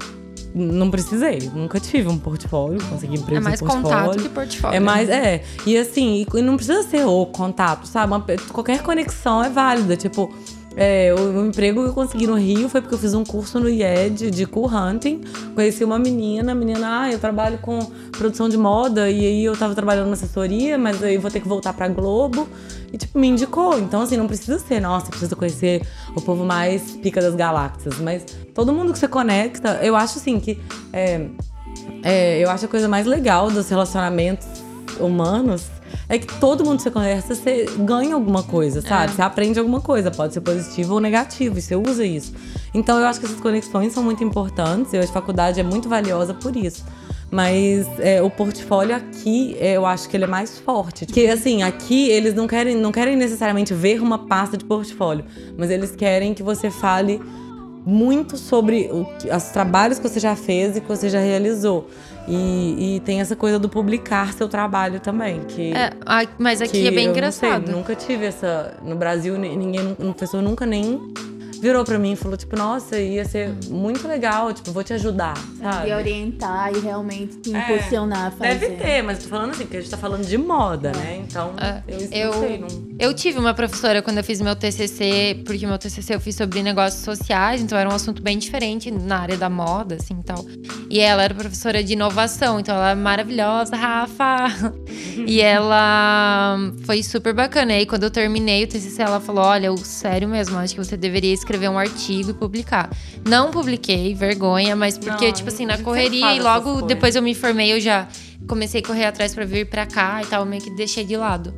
[0.53, 4.77] não precisei, nunca tive um portfólio, consegui emprego É mais contato que portfólio.
[4.77, 5.45] É mais, é.
[5.65, 8.13] E assim, e não precisa ser o contato, sabe?
[8.13, 9.97] Uma, qualquer conexão é válida.
[9.97, 10.35] Tipo,
[10.77, 13.69] é, o, emprego que eu consegui no Rio foi porque eu fiz um curso no
[13.69, 15.21] IED de cool hunting.
[15.55, 17.79] Conheci uma menina, a menina, ah, eu trabalho com
[18.13, 21.49] produção de moda, e aí eu tava trabalhando na assessoria, mas aí vou ter que
[21.49, 22.49] voltar pra Globo.
[22.93, 23.79] E, tipo, me indicou.
[23.79, 25.83] Então, assim, não precisa ser, nossa, precisa conhecer
[26.15, 27.99] o povo mais pica das galáxias.
[27.99, 30.59] Mas todo mundo que você conecta, eu acho assim que.
[30.93, 31.27] É,
[32.03, 34.47] é, eu acho a coisa mais legal dos relacionamentos
[35.01, 35.71] humanos
[36.09, 39.13] é que todo mundo que você conversa, você ganha alguma coisa, sabe?
[39.13, 39.15] É.
[39.15, 42.33] Você aprende alguma coisa, pode ser positivo ou negativo, e você usa isso.
[42.75, 46.35] Então eu acho que essas conexões são muito importantes, e a faculdade é muito valiosa
[46.35, 46.85] por isso.
[47.31, 51.07] Mas é, o portfólio aqui, é, eu acho que ele é mais forte.
[51.07, 55.25] Porque, assim, aqui eles não querem, não querem necessariamente ver uma pasta de portfólio,
[55.57, 57.23] mas eles querem que você fale
[57.87, 61.89] muito sobre o, os trabalhos que você já fez e que você já realizou.
[62.29, 65.41] E, e, tem essa coisa do publicar seu trabalho também.
[65.41, 65.93] Que, é,
[66.39, 67.67] mas aqui é bem engraçado.
[67.67, 68.75] Sei, nunca tive essa.
[68.83, 71.01] No Brasil, ninguém, uma pessoa nunca nem
[71.63, 75.35] virou pra mim e falou, tipo, nossa, ia ser muito legal, tipo, vou te ajudar,
[75.61, 75.91] sabe?
[75.91, 78.59] E orientar e realmente te é, impulsionar a fazer.
[78.59, 80.97] Deve ter, mas tô falando assim, porque a gente tá falando de moda, é.
[80.97, 81.25] né?
[81.25, 81.81] Então, é.
[81.87, 82.69] eu, eu, sei, não...
[82.99, 86.65] eu tive uma professora quando eu fiz meu TCC, porque meu TCC eu fiz sobre
[86.65, 90.45] negócios sociais, então era um assunto bem diferente na área da moda, assim, tal.
[90.91, 94.47] E ela era professora de inovação, então ela é maravilhosa, Rafa!
[95.25, 97.73] e ela foi super bacana.
[97.73, 100.85] E aí, quando eu terminei o TCC, ela falou, olha, eu, sério mesmo, acho que
[100.85, 102.91] você deveria escrever escrever um artigo e publicar.
[103.27, 107.35] Não publiquei, vergonha, mas porque, não, tipo assim, na correria e logo depois eu me
[107.35, 108.09] formei, eu já
[108.49, 111.55] comecei a correr atrás para vir para cá e tal, meio que deixei de lado.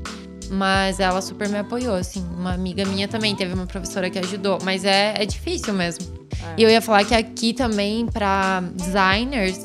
[0.51, 2.23] Mas ela super me apoiou, assim.
[2.37, 4.59] Uma amiga minha também teve uma professora que ajudou.
[4.63, 6.05] Mas é, é difícil mesmo.
[6.33, 6.55] É.
[6.59, 9.59] E eu ia falar que aqui também, para designers,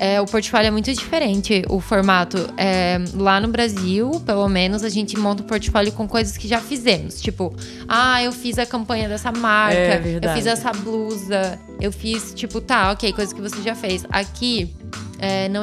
[0.00, 2.38] é, o portfólio é muito diferente, o formato.
[2.56, 6.58] É, lá no Brasil, pelo menos, a gente monta um portfólio com coisas que já
[6.58, 7.20] fizemos.
[7.20, 7.54] Tipo,
[7.86, 12.62] ah, eu fiz a campanha dessa marca, É eu fiz essa blusa, eu fiz, tipo,
[12.62, 14.06] tá, ok, coisa que você já fez.
[14.08, 14.74] Aqui,
[15.18, 15.62] é, não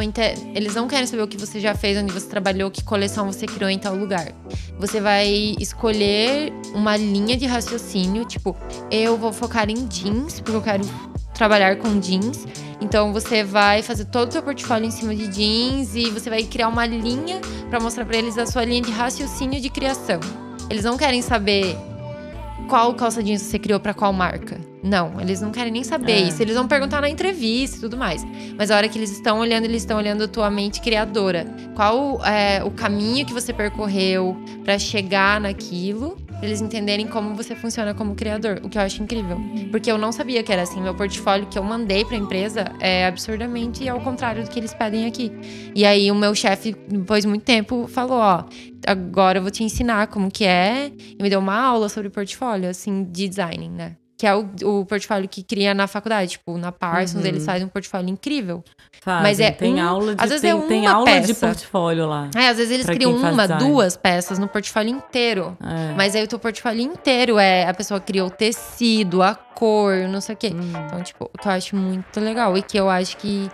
[0.54, 3.48] eles não querem saber o que você já fez, onde você trabalhou, que coleção você
[3.48, 4.34] criou em tal lugar.
[4.78, 8.56] Você vai escolher uma linha de raciocínio, tipo,
[8.92, 10.84] eu vou focar em jeans, porque eu quero
[11.34, 12.46] trabalhar com jeans.
[12.80, 16.44] Então você vai fazer todo o seu portfólio em cima de jeans e você vai
[16.44, 20.20] criar uma linha pra mostrar pra eles a sua linha de raciocínio de criação.
[20.70, 21.76] Eles não querem saber
[22.70, 24.60] qual calça jeans você criou pra qual marca.
[24.84, 26.20] Não, eles não querem nem saber É.
[26.22, 26.42] isso.
[26.42, 28.26] Eles vão perguntar na entrevista e tudo mais.
[28.58, 31.46] Mas a hora que eles estão olhando, eles estão olhando a tua mente criadora.
[31.76, 36.18] Qual é o caminho que você percorreu pra chegar naquilo?
[36.42, 38.62] Eles entenderem como você funciona como criador.
[38.64, 39.38] O que eu acho incrível.
[39.72, 40.82] Porque eu não sabia que era assim.
[40.82, 45.06] Meu portfólio que eu mandei pra empresa é absurdamente ao contrário do que eles pedem
[45.06, 45.32] aqui.
[45.74, 48.46] E aí o meu chefe, depois de muito tempo, falou: ó,
[48.86, 50.92] agora eu vou te ensinar como que é.
[51.18, 53.96] E me deu uma aula sobre portfólio, assim, de design, né?
[54.18, 56.32] Que é o, o portfólio que cria na faculdade.
[56.32, 57.28] Tipo, na Parsons, Uhum.
[57.28, 58.64] eles fazem um portfólio incrível.
[59.02, 59.22] Fazem.
[59.24, 61.46] Mas é tem um- aula de, às vezes tem, é tem uma aula de peça.
[61.48, 62.30] portfólio lá.
[62.36, 63.64] É, às vezes eles criam uma, design.
[63.64, 65.56] duas peças no portfólio inteiro.
[65.64, 65.94] É.
[65.96, 70.20] Mas aí o teu portfólio inteiro é a pessoa criou o tecido, a cor, não
[70.20, 70.52] sei o quê.
[70.54, 70.74] Hum.
[70.88, 73.50] Então, tipo, que eu acho muito legal e que eu acho que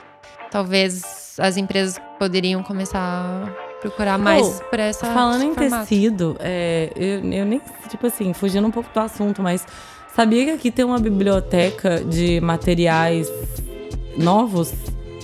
[0.49, 5.83] talvez as empresas poderiam começar a procurar mais por essa Falando em formato.
[5.89, 9.65] tecido, é, eu, eu nem, tipo assim, fugindo um pouco do assunto, mas
[10.15, 13.31] sabia que aqui tem uma biblioteca de materiais
[14.17, 14.71] novos?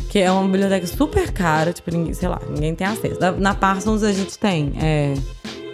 [0.10, 3.20] Que é uma biblioteca super cara, tipo, ninguém, sei lá, ninguém tem acesso.
[3.38, 5.14] Na, Parsons a gente tem é,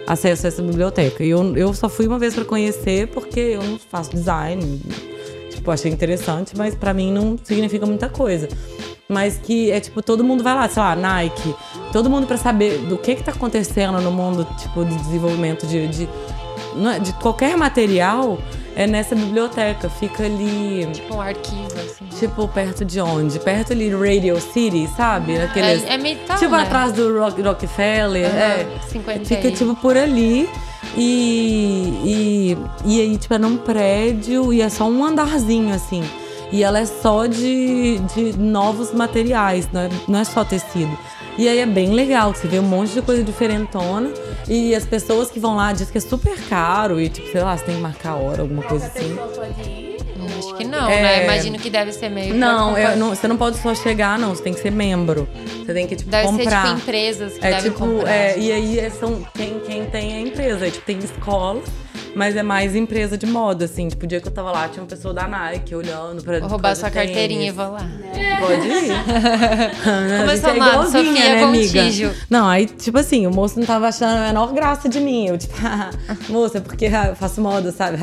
[0.06, 1.24] acesso a essa biblioteca.
[1.24, 4.82] E eu, eu só fui uma vez pra conhecer porque eu não faço design.
[5.50, 8.46] Tipo, achei interessante, mas pra mim não significa muita coisa.
[9.08, 11.54] Mas que é tipo, todo mundo vai lá, sei lá, Nike,
[11.92, 15.86] todo mundo pra saber do que que tá acontecendo no mundo, tipo, de desenvolvimento de,
[15.88, 16.08] de,
[16.94, 18.36] é- de qualquer material,
[18.76, 19.88] é nessa biblioteca.
[19.88, 22.04] Fica ali, Tipo um arquivo, assim.
[22.18, 23.38] tipo, perto de onde?
[23.40, 25.36] Perto ali do Radio City, sabe?
[25.40, 26.62] Aqueles, É, é metal, tipo, né?
[26.62, 28.66] atrás do Rock- Rockefeller, é.
[28.70, 30.48] Aham, 50 Fica, tipo, por ali.
[30.96, 36.02] E, e, e aí, tipo, é num prédio e é só um andarzinho, assim.
[36.52, 40.96] E ela é só de, de novos materiais, não é, não é só tecido.
[41.38, 44.10] E aí é bem legal, você vê um monte de coisa diferentona.
[44.48, 47.00] E as pessoas que vão lá dizem que é super caro.
[47.00, 49.12] E, tipo, sei lá, você tem que marcar a hora, alguma coisa assim.
[49.12, 51.02] Hum, Acho que não, É.
[51.02, 51.24] né?
[51.24, 52.34] Imagino que deve ser meio.
[52.34, 54.34] Não, eu não- você não pode só chegar, não.
[54.34, 55.28] Você tem que ser membro.
[55.64, 56.62] Você tem que, tipo, Deve comprar.
[56.62, 58.10] ser tipo empresas que É devem tipo, comprar.
[58.10, 60.66] é, e aí é- são quem, quem tem é a empresa.
[60.66, 61.60] É, tipo, tem escola,
[62.16, 63.88] mas é mais empresa de moda, assim.
[63.88, 66.40] Tipo, o dia que eu tava lá, tinha uma pessoa da Nike olhando pra.
[66.40, 67.54] Vou roubar sua de carteirinha e tênis.
[67.54, 67.86] vou lá.
[68.40, 68.88] Pode ir.
[70.16, 72.14] Como é Sofia né, amiga?
[72.30, 75.26] Não, aí, tipo assim, o moço não tava achando a menor graça de mim.
[75.26, 75.54] Eu, tipo,
[76.32, 77.98] moça, é porque ah, eu faço moda, sabe?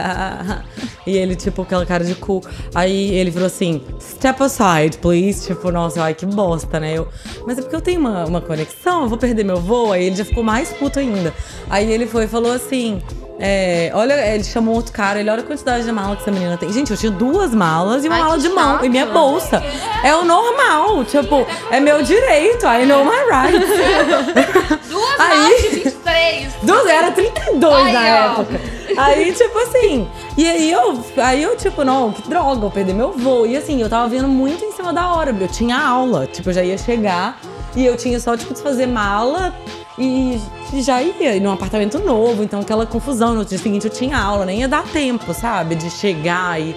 [1.07, 2.39] e ele, tipo, aquela cara de cu.
[2.75, 5.47] Aí ele falou assim: step aside, please.
[5.47, 6.93] Tipo, nossa, ai, que bosta, né?
[6.93, 7.07] Eu,
[7.47, 9.91] mas é porque eu tenho uma, uma conexão, eu vou perder meu voo.
[9.91, 11.33] Aí ele já ficou mais puto ainda.
[11.67, 13.01] Aí ele foi e falou assim.
[13.39, 16.55] É, olha, ele chamou outro cara, ele olha a quantidade de mala que essa menina
[16.57, 16.71] tem.
[16.71, 18.85] Gente, eu tinha duas malas e uma Ai, mala de mão chato.
[18.85, 19.61] e minha bolsa.
[20.03, 23.69] É o normal, tipo, é meu direito, I know my rights.
[24.89, 26.53] Duas Aí- malas de 23.
[26.63, 28.41] Duas, era 32 Aí, na ó.
[28.41, 28.61] época.
[28.95, 30.07] Aí, tipo assim,
[30.37, 33.45] e aí eu, aí eu, tipo, não, que droga, eu perdi meu voo.
[33.47, 36.53] E assim, eu tava vindo muito em cima da hora, eu tinha aula, tipo, eu
[36.53, 37.39] já ia chegar
[37.75, 39.53] e eu tinha só, tipo, desfazer mala
[39.97, 40.39] e
[40.81, 43.35] já ia, num apartamento novo, então aquela confusão.
[43.35, 46.75] No dia seguinte eu tinha aula, nem ia dar tempo, sabe, de chegar e,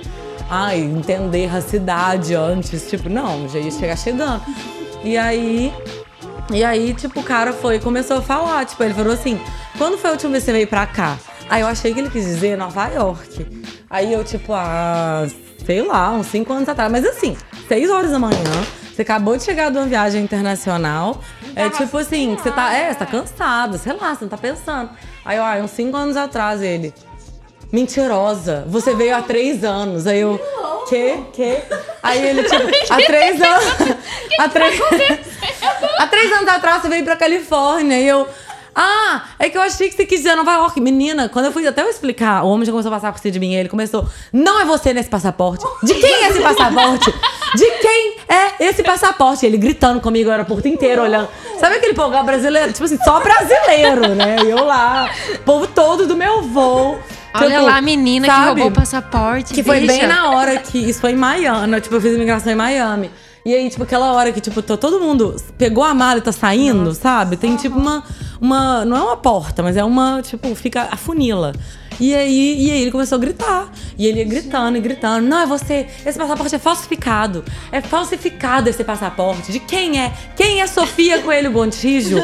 [0.50, 4.42] ai, entender a cidade antes, tipo, não, já ia chegar chegando.
[5.02, 5.72] E aí,
[6.52, 8.64] e aí, tipo, o cara foi começou a falar.
[8.64, 9.40] Tipo, ele falou assim:
[9.76, 11.18] quando foi a última vez que você veio pra cá?
[11.48, 13.46] Aí eu achei que ele quis dizer Nova York.
[13.88, 15.26] Aí eu, tipo, ah,
[15.64, 16.90] sei lá, uns cinco anos atrás.
[16.90, 17.36] Mas assim,
[17.68, 18.66] seis horas da manhã,
[18.96, 21.20] você acabou de chegar de uma viagem internacional.
[21.54, 22.72] É tipo assim, você tá.
[22.72, 24.88] É, você tá cansado, sei lá, você não tá pensando.
[25.22, 26.94] Aí, ó, uns cinco anos atrás, ele.
[27.70, 30.06] Mentirosa, você veio há três anos.
[30.06, 30.40] Aí eu.
[30.88, 31.18] Que?
[31.34, 31.62] Que?
[32.02, 33.98] Aí ele, tipo, há três anos.
[34.38, 34.80] há três.
[35.98, 38.00] há três anos atrás você veio pra Califórnia.
[38.00, 38.26] E eu.
[38.78, 40.78] Ah, é que eu achei que você quis dizer Nova York.
[40.82, 43.32] Menina, quando eu fui até eu explicar, o homem já começou a passar por cima
[43.32, 43.54] de mim.
[43.54, 45.64] Ele começou, não é você nesse passaporte.
[45.82, 47.10] De quem é esse passaporte?
[47.54, 49.46] De quem é esse passaporte?
[49.46, 51.26] Ele gritando comigo o aeroporto inteiro, olhando.
[51.58, 52.70] Sabe aquele povo brasileiro?
[52.72, 54.36] Tipo assim, só brasileiro, né?
[54.44, 56.98] E eu lá, o povo todo do meu voo.
[57.34, 58.46] Olha Tipo, lá a menina que sabe?
[58.46, 59.54] roubou o passaporte.
[59.54, 59.92] Que foi bicha.
[59.92, 60.78] bem na hora que.
[60.78, 61.80] Isso foi em Miami.
[61.80, 63.10] Tipo, eu fiz imigração em Miami.
[63.44, 66.92] E aí, tipo, aquela hora que, tipo, todo mundo pegou a mala e tá saindo,
[66.94, 67.36] sabe?
[67.36, 68.02] Tem, tipo, uma,
[68.40, 68.84] uma.
[68.84, 71.52] Não é uma porta, mas é uma, tipo, fica a funila.
[71.98, 73.72] E aí, e aí ele começou a gritar.
[73.96, 75.26] E ele ia gritando e gritando.
[75.26, 75.86] Não, é você.
[76.04, 77.44] Esse passaporte é falsificado.
[77.72, 79.50] É falsificado esse passaporte.
[79.50, 80.12] De quem é?
[80.36, 82.20] Quem é Sofia Coelho Gontijo?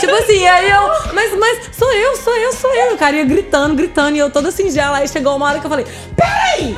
[0.00, 1.14] tipo assim, e aí eu.
[1.14, 2.94] Mas, mas sou eu, sou eu, sou eu.
[2.94, 4.16] O cara ia gritando, gritando.
[4.16, 4.98] E eu toda singela.
[4.98, 6.76] Aí chegou uma hora que eu falei: Peraí!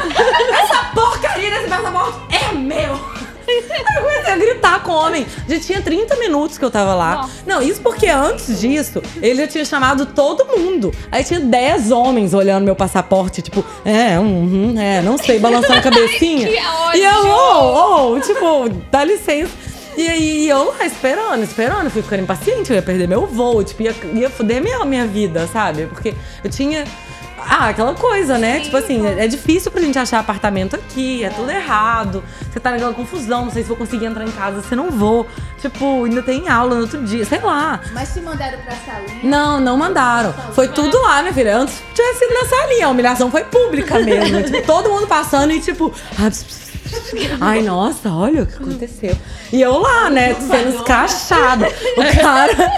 [0.63, 3.26] Essa porcaria desse passaporte é meu!
[3.49, 3.65] Aí
[3.97, 5.27] eu comecei a gritar com o homem.
[5.49, 7.15] Já tinha 30 minutos que eu tava lá.
[7.17, 7.33] Nossa.
[7.47, 10.93] Não, isso porque antes disso, ele já tinha chamado todo mundo.
[11.11, 15.83] Aí tinha 10 homens olhando meu passaporte, tipo, é, uhum, é, não sei, balançando a
[15.83, 16.49] cabecinha.
[16.49, 16.57] Que
[16.99, 19.53] e eu, oh, oh, tipo, dá licença.
[19.97, 23.83] E aí eu lá esperando, esperando, fui ficando impaciente, eu ia perder meu voo, tipo,
[23.83, 25.87] ia, ia foder minha, minha vida, sabe?
[25.87, 26.85] Porque eu tinha.
[27.39, 28.61] Ah, aquela coisa, né?
[28.61, 32.23] tipo assim, é, é difícil pra gente achar apartamento aqui, é tudo errado.
[32.51, 35.27] Você tá naquela confusão, não sei se vou conseguir entrar em casa, se não vou.
[35.61, 37.81] Tipo, ainda tem aula no outro dia, sei lá.
[37.93, 39.21] Mas te mandaram pra salinha?
[39.23, 40.33] Não, não mandaram.
[40.53, 41.57] Foi tudo lá, minha filha.
[41.57, 42.87] Antes tivesse sido na salinha.
[42.87, 44.43] A humilhação foi pública mesmo.
[44.43, 45.93] tipo, todo mundo passando e tipo.
[46.19, 46.31] ah.
[47.41, 49.17] Ai, nossa, olha o que aconteceu.
[49.53, 51.67] E eu lá, né, sendo escrachada.
[51.97, 52.73] O cara.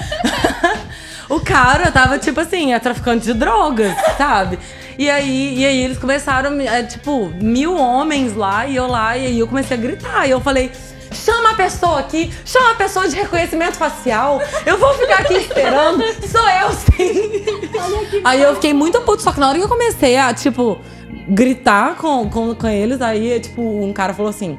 [1.28, 4.58] o cara tava, tipo assim, é traficante de drogas, sabe?
[4.98, 9.26] E aí, e aí eles começaram, é, tipo, mil homens lá e eu lá, e
[9.26, 10.26] aí eu comecei a gritar.
[10.26, 10.72] E eu falei.
[11.10, 14.42] Chama a pessoa aqui, chama a pessoa de reconhecimento facial.
[14.66, 16.04] Eu vou ficar aqui esperando.
[16.28, 18.20] Sou eu, sim.
[18.22, 20.78] Aí eu fiquei muito puto, só que na hora que eu comecei a, tipo,
[21.26, 24.58] gritar com, com, com eles, aí, tipo, um cara falou assim: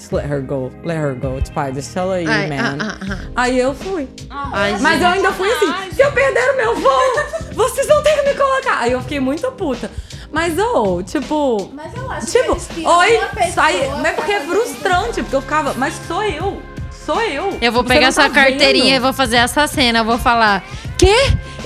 [0.00, 1.38] Just let her go, let her go.
[1.42, 2.78] Tipo, ai, deixa ela aí, Ai, man.
[2.80, 3.18] ah, ah, ah.
[3.36, 4.08] Aí eu fui.
[4.30, 5.02] Ai, Mas gente.
[5.02, 7.12] eu ainda fui assim: se eu perder o meu voo,
[7.52, 8.78] vocês vão ter que me colocar.
[8.78, 9.90] Aí eu fiquei muito puta.
[10.32, 11.70] Mas, ô, tipo.
[11.74, 13.20] Mas eu acho Tipo, que tiram oi,
[13.52, 13.90] sai.
[13.96, 16.62] Mas é porque é frustrante, porque eu ficava, mas sou eu.
[17.04, 17.58] Sou eu.
[17.60, 19.02] Eu vou Você pegar não sua tá carteirinha e vendo?
[19.02, 20.00] vou fazer essa cena.
[20.00, 20.62] Eu vou falar:
[20.98, 21.14] Quê?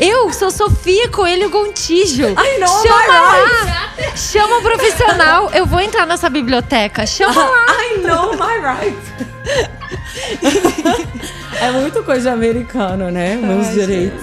[0.01, 2.24] Eu sou Sofia Coelho Gontijo.
[2.24, 4.16] I know Chama my lá.
[4.16, 5.51] Chama o profissional.
[5.53, 7.07] Eu vou entrar nessa biblioteca.
[7.07, 7.66] Chama lá.
[7.68, 9.14] I know my rights.
[11.61, 13.37] é muito coisa de americano, né?
[13.37, 14.22] Meus direitos.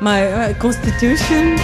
[0.00, 1.56] My uh, constitution.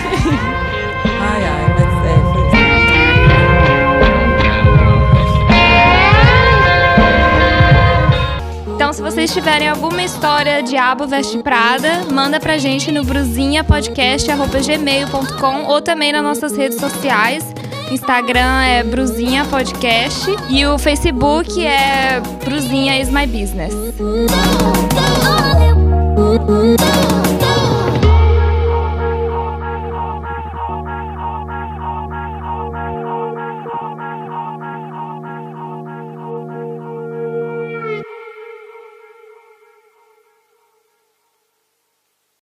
[8.89, 15.82] Então, se vocês tiverem alguma história Diabo Veste Prada, manda pra gente no bruzinhapodcast.gmail.com ou
[15.82, 17.45] também nas nossas redes sociais.
[17.93, 23.74] Instagram é Bruzinha Podcast e o Facebook é Bruzinha is my business.